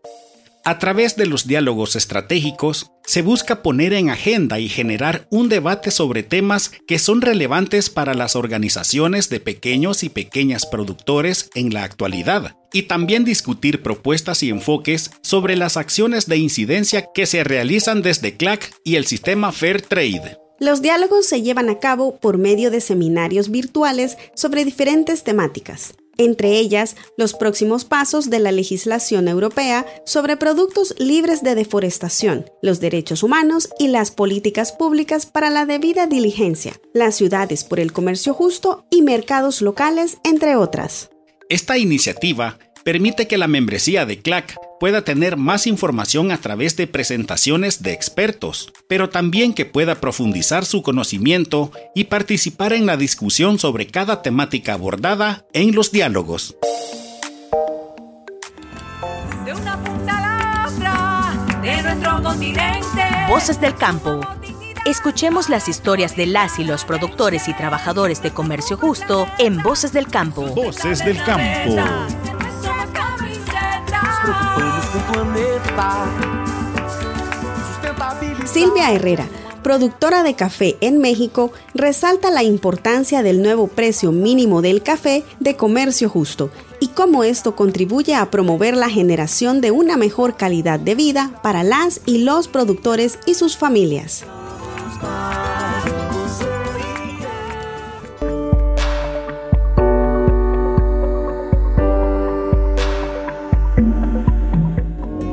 A 0.63 0.77
través 0.77 1.15
de 1.15 1.25
los 1.25 1.47
diálogos 1.47 1.95
estratégicos, 1.95 2.91
se 3.03 3.23
busca 3.23 3.63
poner 3.63 3.93
en 3.93 4.11
agenda 4.11 4.59
y 4.59 4.69
generar 4.69 5.27
un 5.31 5.49
debate 5.49 5.89
sobre 5.89 6.21
temas 6.21 6.71
que 6.87 6.99
son 6.99 7.21
relevantes 7.21 7.89
para 7.89 8.13
las 8.13 8.35
organizaciones 8.35 9.29
de 9.29 9.39
pequeños 9.39 10.03
y 10.03 10.09
pequeñas 10.09 10.67
productores 10.67 11.49
en 11.55 11.73
la 11.73 11.83
actualidad, 11.83 12.55
y 12.71 12.83
también 12.83 13.25
discutir 13.25 13.81
propuestas 13.81 14.43
y 14.43 14.49
enfoques 14.49 15.09
sobre 15.23 15.55
las 15.55 15.77
acciones 15.77 16.27
de 16.27 16.37
incidencia 16.37 17.07
que 17.11 17.25
se 17.25 17.43
realizan 17.43 18.03
desde 18.03 18.37
CLAC 18.37 18.71
y 18.83 18.97
el 18.97 19.07
sistema 19.07 19.51
Fair 19.51 19.81
Trade. 19.81 20.37
Los 20.59 20.83
diálogos 20.83 21.25
se 21.25 21.41
llevan 21.41 21.69
a 21.69 21.79
cabo 21.79 22.19
por 22.19 22.37
medio 22.37 22.69
de 22.69 22.81
seminarios 22.81 23.49
virtuales 23.49 24.15
sobre 24.35 24.63
diferentes 24.63 25.23
temáticas. 25.23 25.95
Entre 26.23 26.57
ellas 26.57 26.95
los 27.17 27.33
próximos 27.33 27.85
pasos 27.85 28.29
de 28.29 28.39
la 28.39 28.51
legislación 28.51 29.27
europea 29.27 29.85
sobre 30.05 30.37
productos 30.37 30.95
libres 30.97 31.43
de 31.43 31.55
deforestación, 31.55 32.45
los 32.61 32.79
derechos 32.79 33.23
humanos 33.23 33.69
y 33.79 33.87
las 33.87 34.11
políticas 34.11 34.71
públicas 34.71 35.25
para 35.25 35.49
la 35.49 35.65
debida 35.65 36.07
diligencia, 36.07 36.79
las 36.93 37.15
ciudades 37.15 37.63
por 37.63 37.79
el 37.79 37.91
comercio 37.91 38.33
justo 38.33 38.85
y 38.89 39.01
mercados 39.01 39.61
locales, 39.61 40.17
entre 40.23 40.55
otras. 40.55 41.09
Esta 41.49 41.77
iniciativa 41.77 42.57
permite 42.83 43.27
que 43.27 43.37
la 43.37 43.47
membresía 43.47 44.05
de 44.05 44.19
CLAC 44.19 44.55
pueda 44.79 45.03
tener 45.03 45.37
más 45.37 45.67
información 45.67 46.31
a 46.31 46.37
través 46.37 46.75
de 46.75 46.87
presentaciones 46.87 47.83
de 47.83 47.93
expertos, 47.93 48.73
pero 48.87 49.09
también 49.09 49.53
que 49.53 49.65
pueda 49.65 50.01
profundizar 50.01 50.65
su 50.65 50.81
conocimiento 50.81 51.71
y 51.93 52.05
participar 52.05 52.73
en 52.73 52.85
la 52.85 52.97
discusión 52.97 53.59
sobre 53.59 53.87
cada 53.87 54.21
temática 54.21 54.73
abordada 54.73 55.45
en 55.53 55.75
los 55.75 55.91
diálogos. 55.91 56.55
De 59.45 59.53
una 59.53 59.77
punta 59.83 60.17
a 60.17 60.21
la 60.21 60.67
otra, 60.67 61.61
de 61.61 61.81
nuestro 61.83 62.23
continente. 62.23 63.01
Voces 63.27 63.61
del 63.61 63.75
campo. 63.75 64.19
Escuchemos 64.85 65.47
las 65.47 65.69
historias 65.69 66.15
de 66.15 66.25
las 66.25 66.57
y 66.57 66.63
los 66.63 66.85
productores 66.85 67.47
y 67.47 67.53
trabajadores 67.53 68.23
de 68.23 68.31
comercio 68.31 68.77
justo 68.77 69.27
en 69.37 69.61
Voces 69.61 69.93
del 69.93 70.07
Campo. 70.07 70.47
Voces 70.47 71.05
del 71.05 71.23
campo. 71.23 71.43
Silvia 78.45 78.91
Herrera, 78.91 79.27
productora 79.63 80.23
de 80.23 80.35
café 80.35 80.77
en 80.81 80.99
México, 80.99 81.51
resalta 81.73 82.31
la 82.31 82.43
importancia 82.43 83.23
del 83.23 83.41
nuevo 83.41 83.67
precio 83.67 84.11
mínimo 84.11 84.61
del 84.61 84.83
café 84.83 85.23
de 85.39 85.55
comercio 85.55 86.09
justo 86.09 86.49
y 86.79 86.87
cómo 86.89 87.23
esto 87.23 87.55
contribuye 87.55 88.15
a 88.15 88.29
promover 88.29 88.75
la 88.75 88.89
generación 88.89 89.61
de 89.61 89.71
una 89.71 89.97
mejor 89.97 90.35
calidad 90.35 90.79
de 90.79 90.95
vida 90.95 91.39
para 91.43 91.63
las 91.63 92.01
y 92.05 92.19
los 92.19 92.47
productores 92.47 93.19
y 93.25 93.35
sus 93.35 93.55
familias. 93.55 94.25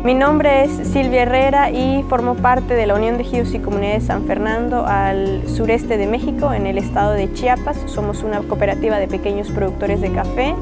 Mi 0.08 0.14
nombre 0.14 0.64
es 0.64 0.88
Silvia 0.88 1.24
Herrera 1.24 1.70
y 1.70 2.02
formo 2.04 2.34
parte 2.34 2.72
de 2.72 2.86
la 2.86 2.94
Unión 2.94 3.18
de 3.18 3.24
Ejidos 3.24 3.52
y 3.52 3.58
Comunidades 3.58 4.04
San 4.04 4.24
Fernando 4.24 4.86
al 4.86 5.46
sureste 5.46 5.98
de 5.98 6.06
México, 6.06 6.54
en 6.54 6.66
el 6.66 6.78
estado 6.78 7.12
de 7.12 7.30
Chiapas. 7.34 7.76
Somos 7.84 8.22
una 8.22 8.38
cooperativa 8.38 8.98
de 8.98 9.06
pequeños 9.06 9.50
productores 9.50 10.00
de 10.00 10.10
café 10.10 10.54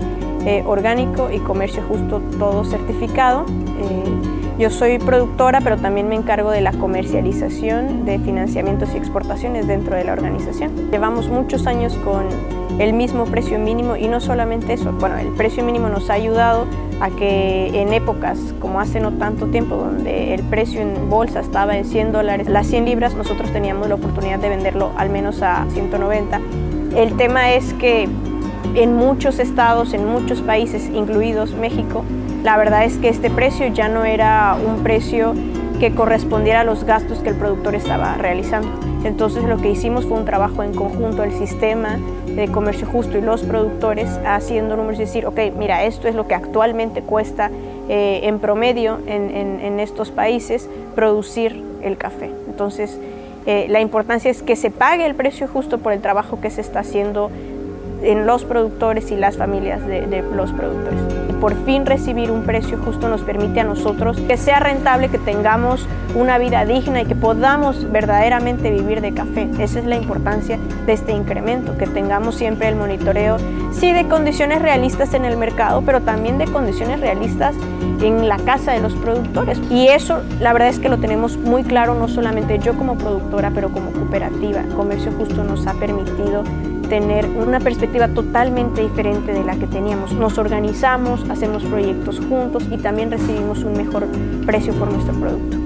eh, 0.46 0.62
orgánico 0.64 1.30
y 1.30 1.40
comercio 1.40 1.82
justo, 1.88 2.22
todo 2.38 2.64
certificado. 2.64 3.44
Eh, 3.80 4.36
yo 4.60 4.70
soy 4.70 4.98
productora, 4.98 5.60
pero 5.60 5.76
también 5.76 6.08
me 6.08 6.14
encargo 6.14 6.50
de 6.50 6.60
la 6.60 6.72
comercialización 6.72 8.04
de 8.04 8.18
financiamientos 8.20 8.94
y 8.94 8.96
exportaciones 8.96 9.66
dentro 9.66 9.96
de 9.96 10.04
la 10.04 10.12
organización. 10.12 10.90
Llevamos 10.90 11.28
muchos 11.28 11.66
años 11.66 11.94
con 11.98 12.24
el 12.78 12.92
mismo 12.92 13.24
precio 13.24 13.58
mínimo 13.58 13.96
y 13.96 14.06
no 14.06 14.20
solamente 14.20 14.72
eso, 14.72 14.92
bueno, 14.92 15.18
el 15.18 15.28
precio 15.32 15.64
mínimo 15.64 15.88
nos 15.88 16.10
ha 16.10 16.14
ayudado 16.14 16.66
a 17.00 17.10
que 17.10 17.82
en 17.82 17.92
épocas 17.92 18.38
como 18.60 18.80
hace 18.80 19.00
no 19.00 19.12
tanto 19.12 19.46
tiempo, 19.46 19.76
donde 19.76 20.32
el 20.32 20.42
precio 20.44 20.80
en 20.80 21.10
bolsa 21.10 21.40
estaba 21.40 21.76
en 21.76 21.84
100 21.84 22.12
dólares, 22.12 22.48
las 22.48 22.66
100 22.68 22.84
libras, 22.84 23.14
nosotros 23.14 23.50
teníamos 23.52 23.88
la 23.88 23.96
oportunidad 23.96 24.38
de 24.38 24.48
venderlo 24.48 24.92
al 24.96 25.10
menos 25.10 25.42
a 25.42 25.66
190. 25.72 26.40
El 26.94 27.16
tema 27.16 27.52
es 27.52 27.74
que 27.74 28.08
en 28.74 28.94
muchos 28.94 29.38
estados, 29.38 29.94
en 29.94 30.06
muchos 30.06 30.42
países, 30.42 30.90
incluidos 30.92 31.54
México, 31.54 32.04
la 32.42 32.56
verdad 32.56 32.84
es 32.84 32.98
que 32.98 33.08
este 33.08 33.30
precio 33.30 33.66
ya 33.68 33.88
no 33.88 34.04
era 34.04 34.56
un 34.64 34.82
precio 34.82 35.34
que 35.80 35.94
correspondiera 35.94 36.60
a 36.60 36.64
los 36.64 36.84
gastos 36.84 37.18
que 37.18 37.30
el 37.30 37.34
productor 37.34 37.74
estaba 37.74 38.14
realizando. 38.14 38.68
Entonces 39.04 39.44
lo 39.44 39.58
que 39.58 39.70
hicimos 39.70 40.06
fue 40.06 40.18
un 40.18 40.24
trabajo 40.24 40.62
en 40.62 40.74
conjunto, 40.74 41.22
el 41.22 41.32
sistema 41.32 41.98
de 42.34 42.48
comercio 42.48 42.86
justo 42.86 43.18
y 43.18 43.20
los 43.20 43.42
productores 43.42 44.08
haciendo 44.24 44.76
números 44.76 44.98
y 44.98 45.02
decir, 45.04 45.26
ok, 45.26 45.38
mira, 45.56 45.84
esto 45.84 46.08
es 46.08 46.14
lo 46.14 46.26
que 46.26 46.34
actualmente 46.34 47.02
cuesta 47.02 47.50
eh, 47.88 48.20
en 48.24 48.38
promedio 48.40 48.98
en, 49.06 49.80
estos 49.80 50.10
países 50.10 50.68
producir 50.94 51.62
el 51.82 51.96
café. 51.96 52.30
Entonces 52.48 52.98
eh, 53.46 53.66
la 53.68 53.80
importancia 53.80 54.30
es 54.30 54.42
que 54.42 54.56
se 54.56 54.70
pague 54.70 55.06
el 55.06 55.14
precio 55.14 55.46
justo 55.46 55.78
por 55.78 55.92
el 55.92 56.00
trabajo 56.00 56.40
que 56.40 56.50
se 56.50 56.60
está 56.60 56.80
haciendo 56.80 57.30
en 58.02 58.26
los 58.26 58.44
productores 58.44 59.10
y 59.10 59.16
las 59.16 59.36
familias 59.36 59.86
de, 59.86 60.22
los 60.34 60.52
productores. 60.52 61.00
Por 61.40 61.54
fin 61.64 61.84
recibir 61.84 62.30
un 62.30 62.42
precio 62.44 62.78
justo 62.78 63.08
nos 63.08 63.22
permite 63.22 63.60
a 63.60 63.64
nosotros 63.64 64.18
que 64.20 64.36
sea 64.36 64.58
rentable, 64.58 65.08
que 65.08 65.18
tengamos 65.18 65.86
una 66.14 66.38
vida 66.38 66.64
digna 66.64 67.02
y 67.02 67.04
que 67.04 67.14
podamos 67.14 67.90
verdaderamente 67.92 68.70
vivir 68.70 69.00
de 69.00 69.12
café. 69.12 69.48
Esa 69.58 69.80
es 69.80 69.84
la 69.84 69.96
importancia 69.96 70.58
de 70.86 70.92
este 70.92 71.12
incremento, 71.12 71.76
que 71.76 71.86
tengamos 71.86 72.36
siempre 72.36 72.68
el 72.68 72.76
monitoreo, 72.76 73.36
sí, 73.72 73.92
de 73.92 74.08
condiciones 74.08 74.62
realistas 74.62 75.12
en 75.14 75.24
el 75.24 75.36
mercado, 75.36 75.82
pero 75.84 76.00
también 76.00 76.38
de 76.38 76.46
condiciones 76.46 77.00
realistas 77.00 77.54
en 78.02 78.28
la 78.28 78.38
casa 78.38 78.72
de 78.72 78.80
los 78.80 78.94
productores. 78.94 79.60
Y 79.70 79.88
eso, 79.88 80.20
la 80.40 80.52
verdad 80.52 80.68
es 80.68 80.78
que 80.78 80.88
lo 80.88 80.98
tenemos 80.98 81.36
muy 81.36 81.64
claro, 81.64 81.94
no 81.94 82.08
solamente 82.08 82.58
yo 82.58 82.74
como 82.76 82.96
productora, 82.96 83.50
pero 83.54 83.70
como 83.70 83.90
cooperativa. 83.92 84.62
Comercio 84.74 85.12
Justo 85.12 85.44
nos 85.44 85.66
ha 85.66 85.74
permitido 85.74 86.44
tener 86.88 87.26
una 87.26 87.60
perspectiva 87.60 88.08
totalmente 88.08 88.82
diferente 88.82 89.32
de 89.32 89.44
la 89.44 89.56
que 89.56 89.66
teníamos. 89.66 90.12
Nos 90.12 90.38
organizamos, 90.38 91.28
hacemos 91.30 91.62
proyectos 91.64 92.20
juntos 92.20 92.64
y 92.70 92.78
también 92.78 93.10
recibimos 93.10 93.58
un 93.64 93.72
mejor 93.76 94.06
precio 94.44 94.72
por 94.74 94.90
nuestro 94.90 95.14
producto. 95.14 95.56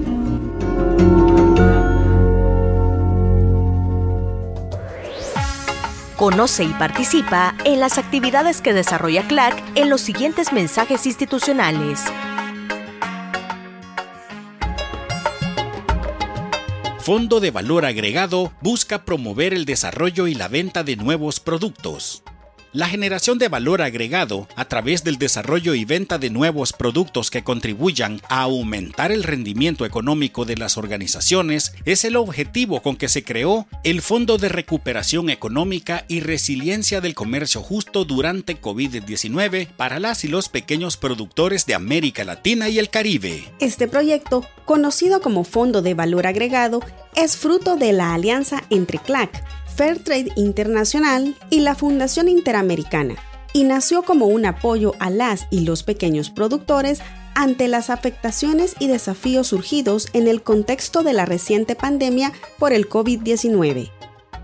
Conoce 6.21 6.65
y 6.65 6.73
participa 6.73 7.55
en 7.65 7.79
las 7.79 7.97
actividades 7.97 8.61
que 8.61 8.73
desarrolla 8.73 9.27
CLAC 9.27 9.55
en 9.73 9.89
los 9.89 10.01
siguientes 10.01 10.53
mensajes 10.53 11.07
institucionales. 11.07 12.05
Fondo 17.01 17.39
de 17.39 17.49
Valor 17.49 17.85
Agregado 17.85 18.53
busca 18.61 19.05
promover 19.05 19.55
el 19.55 19.65
desarrollo 19.65 20.27
y 20.27 20.35
la 20.35 20.47
venta 20.47 20.83
de 20.83 20.97
nuevos 20.97 21.39
productos. 21.39 22.21
La 22.73 22.87
generación 22.87 23.37
de 23.37 23.49
valor 23.49 23.81
agregado 23.81 24.47
a 24.55 24.63
través 24.63 25.03
del 25.03 25.17
desarrollo 25.17 25.73
y 25.73 25.83
venta 25.83 26.17
de 26.17 26.29
nuevos 26.29 26.71
productos 26.71 27.29
que 27.29 27.43
contribuyan 27.43 28.21
a 28.29 28.43
aumentar 28.43 29.11
el 29.11 29.23
rendimiento 29.23 29.85
económico 29.85 30.45
de 30.45 30.55
las 30.55 30.77
organizaciones 30.77 31.73
es 31.83 32.05
el 32.05 32.15
objetivo 32.15 32.81
con 32.81 32.95
que 32.95 33.09
se 33.09 33.25
creó 33.25 33.67
el 33.83 34.01
Fondo 34.01 34.37
de 34.37 34.47
Recuperación 34.47 35.29
Económica 35.29 36.05
y 36.07 36.21
Resiliencia 36.21 37.01
del 37.01 37.13
Comercio 37.13 37.61
Justo 37.61 38.05
durante 38.05 38.61
COVID-19 38.61 39.67
para 39.75 39.99
las 39.99 40.23
y 40.23 40.29
los 40.29 40.47
pequeños 40.47 40.95
productores 40.95 41.65
de 41.65 41.75
América 41.75 42.23
Latina 42.23 42.69
y 42.69 42.79
el 42.79 42.89
Caribe. 42.89 43.51
Este 43.59 43.89
proyecto, 43.89 44.45
conocido 44.63 45.19
como 45.19 45.43
Fondo 45.43 45.81
de 45.81 45.93
Valor 45.93 46.25
Agregado, 46.25 46.79
es 47.17 47.35
fruto 47.35 47.75
de 47.75 47.91
la 47.91 48.13
alianza 48.13 48.63
entre 48.69 48.97
CLAC, 48.97 49.43
Fairtrade 49.81 50.31
Internacional 50.35 51.35
y 51.49 51.61
la 51.61 51.73
Fundación 51.73 52.29
Interamericana, 52.29 53.15
y 53.51 53.63
nació 53.63 54.03
como 54.03 54.27
un 54.27 54.45
apoyo 54.45 54.93
a 54.99 55.09
las 55.09 55.47
y 55.49 55.61
los 55.61 55.81
pequeños 55.81 56.29
productores 56.29 56.99
ante 57.33 57.67
las 57.67 57.89
afectaciones 57.89 58.75
y 58.77 58.87
desafíos 58.87 59.47
surgidos 59.47 60.07
en 60.13 60.27
el 60.27 60.43
contexto 60.43 61.01
de 61.01 61.13
la 61.13 61.25
reciente 61.25 61.75
pandemia 61.75 62.31
por 62.59 62.73
el 62.73 62.87
COVID-19. 62.87 63.89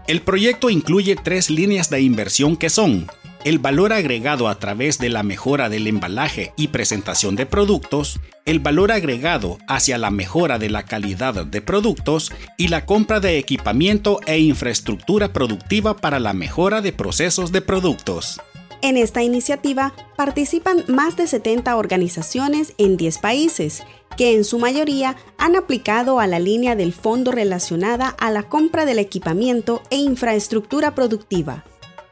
El 0.08 0.22
proyecto 0.24 0.72
incluye 0.72 1.16
tres 1.16 1.52
líneas 1.52 1.92
de 1.92 2.02
inversión 2.02 2.58
que 2.58 2.72
son 2.72 3.06
el 3.48 3.60
valor 3.60 3.94
agregado 3.94 4.50
a 4.50 4.60
través 4.60 4.98
de 5.00 5.08
la 5.08 5.24
mejora 5.24 5.70
del 5.70 5.88
embalaje 5.88 6.52
y 6.58 6.68
presentación 6.68 7.38
de 7.38 7.46
productos, 7.46 8.20
el 8.44 8.60
valor 8.60 8.92
agregado 8.92 9.58
hacia 9.70 9.98
la 9.98 10.12
mejora 10.12 10.60
de 10.60 10.70
la 10.70 10.84
calidad 10.84 11.46
de 11.46 11.62
productos 11.62 12.34
y 12.58 12.68
la 12.68 12.86
compra 12.86 13.22
de 13.22 13.38
equipamiento 13.38 14.20
e 14.26 14.38
infraestructura 14.40 15.32
productiva 15.32 15.96
para 15.96 16.20
la 16.20 16.34
mejora 16.34 16.82
de 16.82 16.92
procesos 16.92 17.54
de 17.54 17.62
productos. 17.62 18.42
En 18.82 18.98
esta 18.98 19.24
iniciativa 19.24 19.94
participan 20.18 20.84
más 20.90 21.16
de 21.16 21.26
70 21.26 21.74
organizaciones 21.78 22.74
en 22.78 22.98
10 22.98 23.18
países, 23.20 23.84
que 24.18 24.36
en 24.36 24.44
su 24.44 24.60
mayoría 24.60 25.16
han 25.38 25.56
aplicado 25.56 26.20
a 26.20 26.28
la 26.28 26.40
línea 26.40 26.76
del 26.76 26.92
fondo 26.92 27.32
relacionada 27.32 28.10
a 28.10 28.30
la 28.30 28.44
compra 28.44 28.84
del 28.84 29.00
equipamiento 29.00 29.84
e 29.90 29.96
infraestructura 29.96 30.94
productiva. 30.94 31.64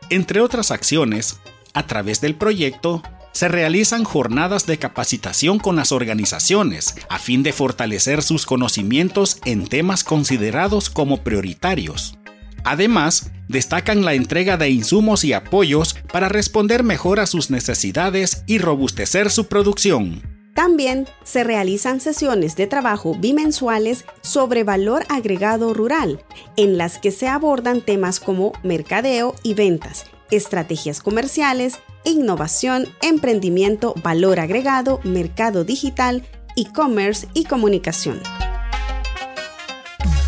Entre 0.10 0.40
otras 0.40 0.72
acciones, 0.72 1.40
a 1.74 1.88
través 1.88 2.22
del 2.22 2.36
proyecto, 2.36 3.02
se 3.32 3.48
realizan 3.48 4.04
jornadas 4.04 4.66
de 4.66 4.78
capacitación 4.78 5.60
con 5.60 5.76
las 5.76 5.92
organizaciones 5.92 6.96
a 7.10 7.20
fin 7.20 7.44
de 7.44 7.52
fortalecer 7.52 8.24
sus 8.24 8.46
conocimientos 8.46 9.40
en 9.46 9.68
temas 9.68 10.04
considerados 10.04 10.90
como 10.90 11.24
prioritarios. 11.24 12.18
Además, 12.64 13.32
destacan 13.50 14.06
la 14.06 14.14
entrega 14.14 14.58
de 14.58 14.70
insumos 14.70 15.24
y 15.24 15.34
apoyos 15.34 15.96
para 16.12 16.30
responder 16.30 16.84
mejor 16.84 17.20
a 17.20 17.28
sus 17.28 17.50
necesidades 17.50 18.44
y 18.48 18.60
robustecer 18.60 19.30
su 19.30 19.48
producción. 19.48 20.35
También 20.56 21.06
se 21.26 21.44
realizan 21.44 22.00
sesiones 22.00 22.56
de 22.56 22.66
trabajo 22.66 23.14
bimensuales 23.14 24.06
sobre 24.22 24.64
valor 24.64 25.04
agregado 25.10 25.74
rural, 25.74 26.24
en 26.56 26.78
las 26.78 26.98
que 26.98 27.12
se 27.12 27.28
abordan 27.28 27.82
temas 27.82 28.22
como 28.22 28.54
mercadeo 28.64 29.36
y 29.44 29.54
ventas, 29.54 30.06
estrategias 30.32 31.02
comerciales, 31.02 31.80
innovación, 32.06 32.88
emprendimiento, 33.02 33.96
valor 34.02 34.40
agregado, 34.40 35.02
mercado 35.04 35.66
digital, 35.66 36.24
e-commerce 36.56 37.28
y 37.34 37.44
comunicación. 37.44 38.22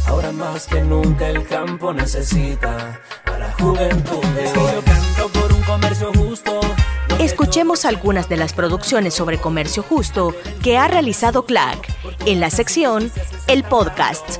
Ahora 0.07 0.33
más 0.33 0.67
que 0.67 0.81
nunca 0.81 1.29
el 1.29 1.47
campo 1.47 1.93
necesita 1.93 2.99
a 3.23 3.37
la 3.39 3.53
juventud 3.53 4.23
Yo 4.53 4.83
canto 4.83 5.39
por 5.39 5.53
un 5.53 5.61
comercio. 5.61 6.16
Escuchemos 7.27 7.83
algunas 7.83 8.29
de 8.29 8.37
las 8.37 8.53
producciones 8.53 9.13
sobre 9.13 9.37
comercio 9.37 9.83
justo 9.83 10.33
que 10.63 10.77
ha 10.77 10.87
realizado 10.87 11.43
CLAC 11.43 11.77
en 12.25 12.39
la 12.39 12.49
sección 12.49 13.11
El 13.47 13.65
Podcast. 13.65 14.39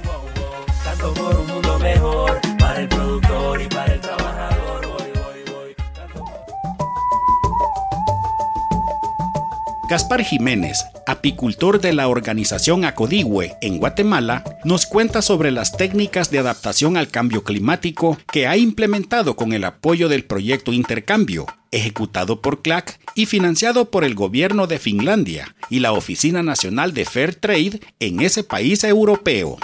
Gaspar 9.90 10.22
Jiménez, 10.22 10.84
apicultor 11.06 11.80
de 11.80 11.94
la 11.94 12.10
organización 12.10 12.84
Acodigüe 12.84 13.56
en 13.62 13.78
Guatemala, 13.78 14.44
nos 14.66 14.86
cuenta 14.86 15.22
sobre 15.22 15.50
las 15.50 15.78
técnicas 15.78 16.30
de 16.30 16.40
adaptación 16.40 16.98
al 16.98 17.08
cambio 17.08 17.46
climático 17.46 18.18
que 18.30 18.48
ha 18.48 18.58
implementado 18.58 19.38
con 19.38 19.54
el 19.54 19.64
apoyo 19.64 20.10
del 20.10 20.26
proyecto 20.26 20.74
Intercambio, 20.74 21.46
ejecutado 21.72 22.42
por 22.42 22.62
CLAC 22.62 23.00
y 23.16 23.28
financiado 23.28 23.90
por 23.90 24.04
el 24.04 24.14
gobierno 24.14 24.68
de 24.68 24.78
Finlandia 24.78 25.56
y 25.70 25.80
la 25.80 25.94
Oficina 25.94 26.44
Nacional 26.44 26.94
de 26.94 27.06
Fair 27.06 27.36
Trade 27.36 27.80
en 28.02 28.20
ese 28.20 28.44
país 28.44 28.84
europeo. 28.84 29.58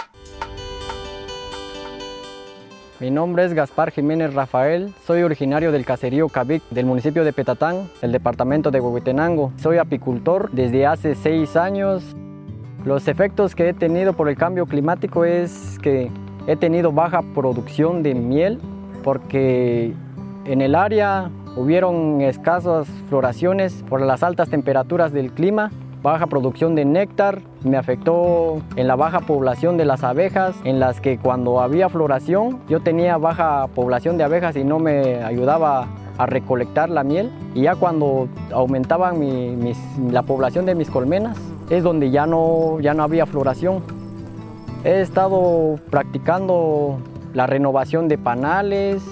Mi 3.00 3.10
nombre 3.10 3.44
es 3.44 3.54
Gaspar 3.54 3.90
Jiménez 3.90 4.34
Rafael, 4.34 4.94
soy 5.04 5.22
originario 5.22 5.72
del 5.72 5.84
caserío 5.84 6.28
Cabic 6.28 6.62
del 6.70 6.86
municipio 6.86 7.24
de 7.24 7.32
Petatán, 7.32 7.88
el 8.02 8.12
departamento 8.12 8.70
de 8.70 8.78
Huehuetenango. 8.78 9.52
Soy 9.56 9.78
apicultor 9.78 10.48
desde 10.52 10.86
hace 10.86 11.16
seis 11.16 11.56
años. 11.56 12.14
Los 12.84 13.08
efectos 13.08 13.56
que 13.56 13.70
he 13.70 13.74
tenido 13.74 14.12
por 14.12 14.28
el 14.28 14.36
cambio 14.36 14.66
climático 14.66 15.24
es 15.24 15.76
que 15.82 16.08
he 16.46 16.54
tenido 16.54 16.92
baja 16.92 17.22
producción 17.34 18.04
de 18.04 18.14
miel 18.14 18.60
porque 19.02 19.92
en 20.44 20.62
el 20.62 20.76
área 20.76 21.32
hubieron 21.56 22.20
escasas 22.20 22.86
floraciones 23.08 23.84
por 23.88 24.02
las 24.02 24.22
altas 24.22 24.50
temperaturas 24.50 25.12
del 25.12 25.32
clima 25.32 25.72
baja 26.04 26.26
producción 26.26 26.74
de 26.74 26.84
néctar, 26.84 27.40
me 27.62 27.78
afectó 27.78 28.60
en 28.76 28.86
la 28.86 28.94
baja 28.94 29.20
población 29.20 29.78
de 29.78 29.86
las 29.86 30.04
abejas, 30.04 30.54
en 30.62 30.78
las 30.78 31.00
que 31.00 31.16
cuando 31.16 31.62
había 31.62 31.88
floración 31.88 32.60
yo 32.68 32.80
tenía 32.80 33.16
baja 33.16 33.68
población 33.74 34.18
de 34.18 34.24
abejas 34.24 34.54
y 34.56 34.64
no 34.64 34.78
me 34.78 35.24
ayudaba 35.24 35.88
a 36.18 36.26
recolectar 36.26 36.90
la 36.90 37.04
miel. 37.04 37.32
Y 37.54 37.62
ya 37.62 37.74
cuando 37.74 38.28
aumentaban 38.52 39.18
la 40.10 40.22
población 40.22 40.66
de 40.66 40.74
mis 40.74 40.90
colmenas, 40.90 41.38
es 41.70 41.82
donde 41.82 42.10
ya 42.10 42.26
no, 42.26 42.80
ya 42.80 42.92
no 42.92 43.02
había 43.02 43.24
floración. 43.24 43.82
He 44.84 45.00
estado 45.00 45.78
practicando 45.88 46.98
la 47.32 47.46
renovación 47.46 48.08
de 48.08 48.18
panales, 48.18 49.02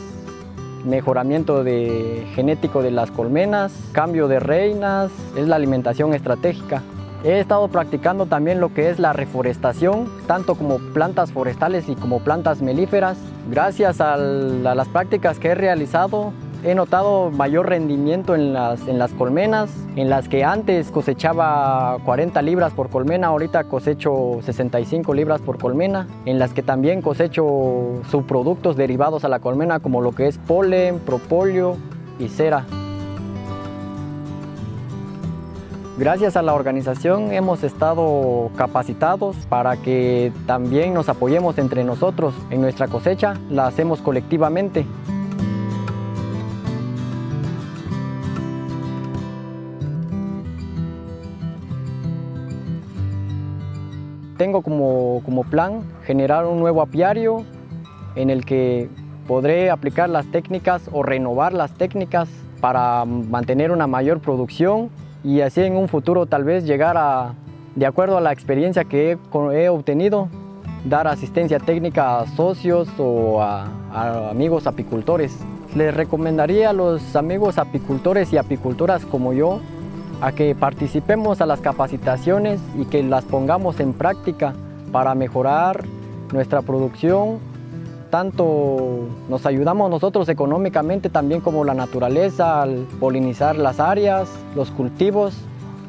mejoramiento 0.84 1.64
de 1.64 2.26
genético 2.34 2.82
de 2.82 2.90
las 2.90 3.10
colmenas, 3.10 3.72
cambio 3.92 4.28
de 4.28 4.40
reinas, 4.40 5.10
es 5.36 5.48
la 5.48 5.56
alimentación 5.56 6.14
estratégica. 6.14 6.82
He 7.24 7.38
estado 7.38 7.68
practicando 7.68 8.26
también 8.26 8.60
lo 8.60 8.74
que 8.74 8.90
es 8.90 8.98
la 8.98 9.12
reforestación, 9.12 10.10
tanto 10.26 10.56
como 10.56 10.78
plantas 10.92 11.30
forestales 11.30 11.88
y 11.88 11.94
como 11.94 12.18
plantas 12.18 12.62
melíferas. 12.62 13.16
Gracias 13.48 14.00
a, 14.00 14.16
las 14.16 14.88
prácticas 14.88 15.38
que 15.38 15.48
he 15.48 15.54
realizado, 15.54 16.32
he 16.64 16.74
notado 16.74 17.30
mayor 17.30 17.68
rendimiento 17.68 18.34
en 18.34 18.52
las, 18.52 18.86
en 18.86 18.98
las 18.98 19.12
colmenas, 19.12 19.70
en 19.96 20.08
las 20.08 20.28
que 20.28 20.44
antes 20.44 20.90
cosechaba 20.90 21.98
40 22.04 22.40
libras 22.42 22.72
por 22.72 22.88
colmena, 22.88 23.28
ahorita 23.28 23.64
cosecho 23.64 24.38
65 24.42 25.14
libras 25.14 25.40
por 25.40 25.58
colmena, 25.58 26.06
en 26.24 26.38
las 26.38 26.52
que 26.52 26.62
también 26.62 27.02
cosecho 27.02 28.00
subproductos 28.10 28.76
derivados 28.76 29.24
a 29.24 29.28
la 29.28 29.40
colmena 29.40 29.80
como 29.80 30.00
lo 30.00 30.12
que 30.12 30.28
es 30.28 30.38
polen, 30.38 31.00
propóleo 31.00 31.76
y 32.18 32.28
cera. 32.28 32.64
Gracias 35.98 36.36
a 36.36 36.42
la 36.42 36.54
organización 36.54 37.32
hemos 37.32 37.62
estado 37.62 38.50
capacitados 38.56 39.36
para 39.48 39.76
que 39.76 40.32
también 40.46 40.94
nos 40.94 41.08
apoyemos 41.08 41.58
entre 41.58 41.84
nosotros. 41.84 42.34
En 42.50 42.62
nuestra 42.62 42.88
cosecha 42.88 43.34
la 43.50 43.66
hacemos 43.66 44.00
colectivamente. 44.00 44.86
Tengo 54.36 54.62
como, 54.62 55.44
plan 55.50 55.82
generar 56.04 56.46
un 56.46 56.60
nuevo 56.60 56.82
apiario 56.82 57.44
en 58.14 58.30
el 58.30 58.44
que 58.44 58.88
podré 59.26 59.70
aplicar 59.70 60.08
las 60.08 60.26
técnicas 60.26 60.88
o 60.92 61.02
renovar 61.02 61.52
las 61.52 61.72
técnicas 61.72 62.28
para 62.60 63.04
mantener 63.04 63.70
una 63.70 63.86
mayor 63.86 64.20
producción 64.20 64.90
y 65.24 65.40
así 65.40 65.62
en 65.62 65.76
un 65.76 65.88
futuro 65.88 66.26
tal 66.26 66.44
vez 66.44 66.64
llegar 66.64 66.96
a, 66.96 67.34
de 67.74 67.86
acuerdo 67.86 68.18
a 68.18 68.20
la 68.20 68.32
experiencia 68.32 68.84
que 68.84 69.18
he, 69.52 69.68
obtenido, 69.68 70.28
dar 70.84 71.06
asistencia 71.06 71.58
técnica 71.58 72.20
a 72.20 72.26
socios 72.26 72.88
o 72.98 73.40
a, 73.40 73.68
amigos 74.30 74.66
apicultores. 74.66 75.36
Les 75.76 75.94
recomendaría 75.94 76.70
a 76.70 76.72
los 76.72 77.16
amigos 77.16 77.58
apicultores 77.58 78.32
y 78.32 78.36
apicultoras 78.36 79.06
como 79.06 79.32
yo 79.32 79.60
a 80.22 80.30
que 80.30 80.54
participemos 80.54 81.40
a 81.40 81.46
las 81.46 81.60
capacitaciones 81.60 82.60
y 82.78 82.84
que 82.84 83.02
las 83.02 83.24
pongamos 83.24 83.80
en 83.80 83.92
práctica 83.92 84.54
para 84.92 85.16
mejorar 85.16 85.84
nuestra 86.32 86.62
producción. 86.62 87.40
Tanto 88.08 89.08
nos 89.28 89.46
ayudamos 89.46 89.90
nosotros 89.90 90.28
económicamente 90.28 91.10
también 91.10 91.40
como 91.40 91.64
la 91.64 91.74
naturaleza 91.74 92.62
al 92.62 92.86
polinizar 93.00 93.56
las 93.56 93.80
áreas, 93.80 94.28
los 94.54 94.70
cultivos. 94.70 95.34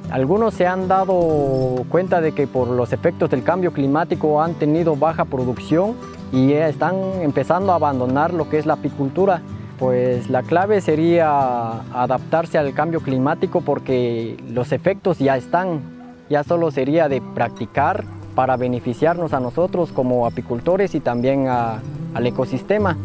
Algunos 0.09 0.55
se 0.55 0.65
han 0.65 0.87
dado 0.87 1.85
cuenta 1.89 2.19
de 2.19 2.31
que 2.31 2.47
por 2.47 2.67
los 2.69 2.91
efectos 2.91 3.29
del 3.29 3.43
cambio 3.43 3.71
climático 3.71 4.41
han 4.41 4.55
tenido 4.55 4.95
baja 4.95 5.25
producción 5.25 5.93
y 6.31 6.53
están 6.53 6.95
empezando 7.21 7.71
a 7.71 7.75
abandonar 7.75 8.33
lo 8.33 8.49
que 8.49 8.57
es 8.57 8.65
la 8.65 8.73
apicultura 8.73 9.43
pues 9.79 10.29
la 10.29 10.43
clave 10.43 10.81
sería 10.81 11.81
adaptarse 11.93 12.57
al 12.57 12.73
cambio 12.73 13.01
climático 13.01 13.61
porque 13.61 14.37
los 14.49 14.71
efectos 14.71 15.19
ya 15.19 15.35
están, 15.37 15.81
ya 16.29 16.43
solo 16.43 16.71
sería 16.71 17.09
de 17.09 17.21
practicar 17.21 18.03
para 18.35 18.57
beneficiarnos 18.57 19.33
a 19.33 19.39
nosotros 19.39 19.91
como 19.91 20.25
apicultores 20.25 20.95
y 20.95 20.99
también 20.99 21.47
al 21.47 22.27
ecosistema. 22.27 22.97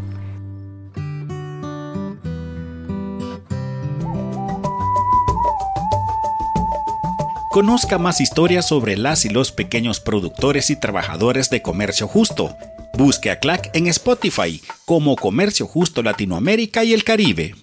Conozca 7.50 7.98
más 7.98 8.20
historias 8.20 8.66
sobre 8.66 8.96
las 8.96 9.24
y 9.24 9.30
los 9.30 9.50
pequeños 9.50 9.98
productores 10.00 10.70
y 10.70 10.78
trabajadores 10.78 11.50
de 11.50 11.60
comercio 11.60 12.06
justo 12.06 12.54
Busque 12.98 13.30
a 13.30 13.38
CLAC 13.38 13.70
en 13.74 13.86
Spotify 13.86 14.60
como 14.84 15.14
Comercio 15.14 15.68
Justo 15.68 16.02
Latinoamérica 16.02 16.82
y 16.82 16.92
el 16.92 17.04
Caribe. 17.04 17.54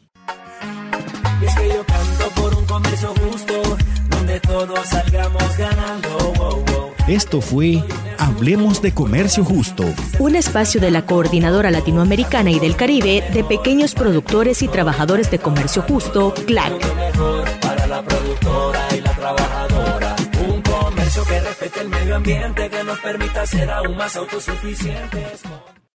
Esto 7.09 7.41
fue 7.41 7.83
Hablemos 8.17 8.81
de 8.81 8.93
Comercio 8.93 9.43
Justo. 9.43 9.83
Un 10.19 10.37
espacio 10.37 10.79
de 10.79 10.91
la 10.91 11.05
Coordinadora 11.05 11.69
Latinoamericana 11.69 12.49
y 12.51 12.59
del 12.59 12.77
Caribe 12.77 13.21
de 13.33 13.43
pequeños 13.43 13.93
productores 13.93 14.61
y 14.61 14.69
trabajadores 14.69 15.29
de 15.31 15.39
comercio 15.39 15.81
justo, 15.81 16.33
CLAC. 16.47 16.79
Para 17.59 17.87
la 17.87 18.01
productora 18.01 18.87
y 18.95 19.01
la 19.01 19.11
trabajadora. 19.11 19.94
Respete 21.65 21.83
el 21.83 21.89
medio 21.89 22.15
ambiente, 22.17 22.69
que 22.69 22.83
nos 22.83 22.99
permita 22.99 23.43
ser 23.47 23.71
aún 23.71 23.97
más 23.97 24.15
autosuficientes. 24.15 25.41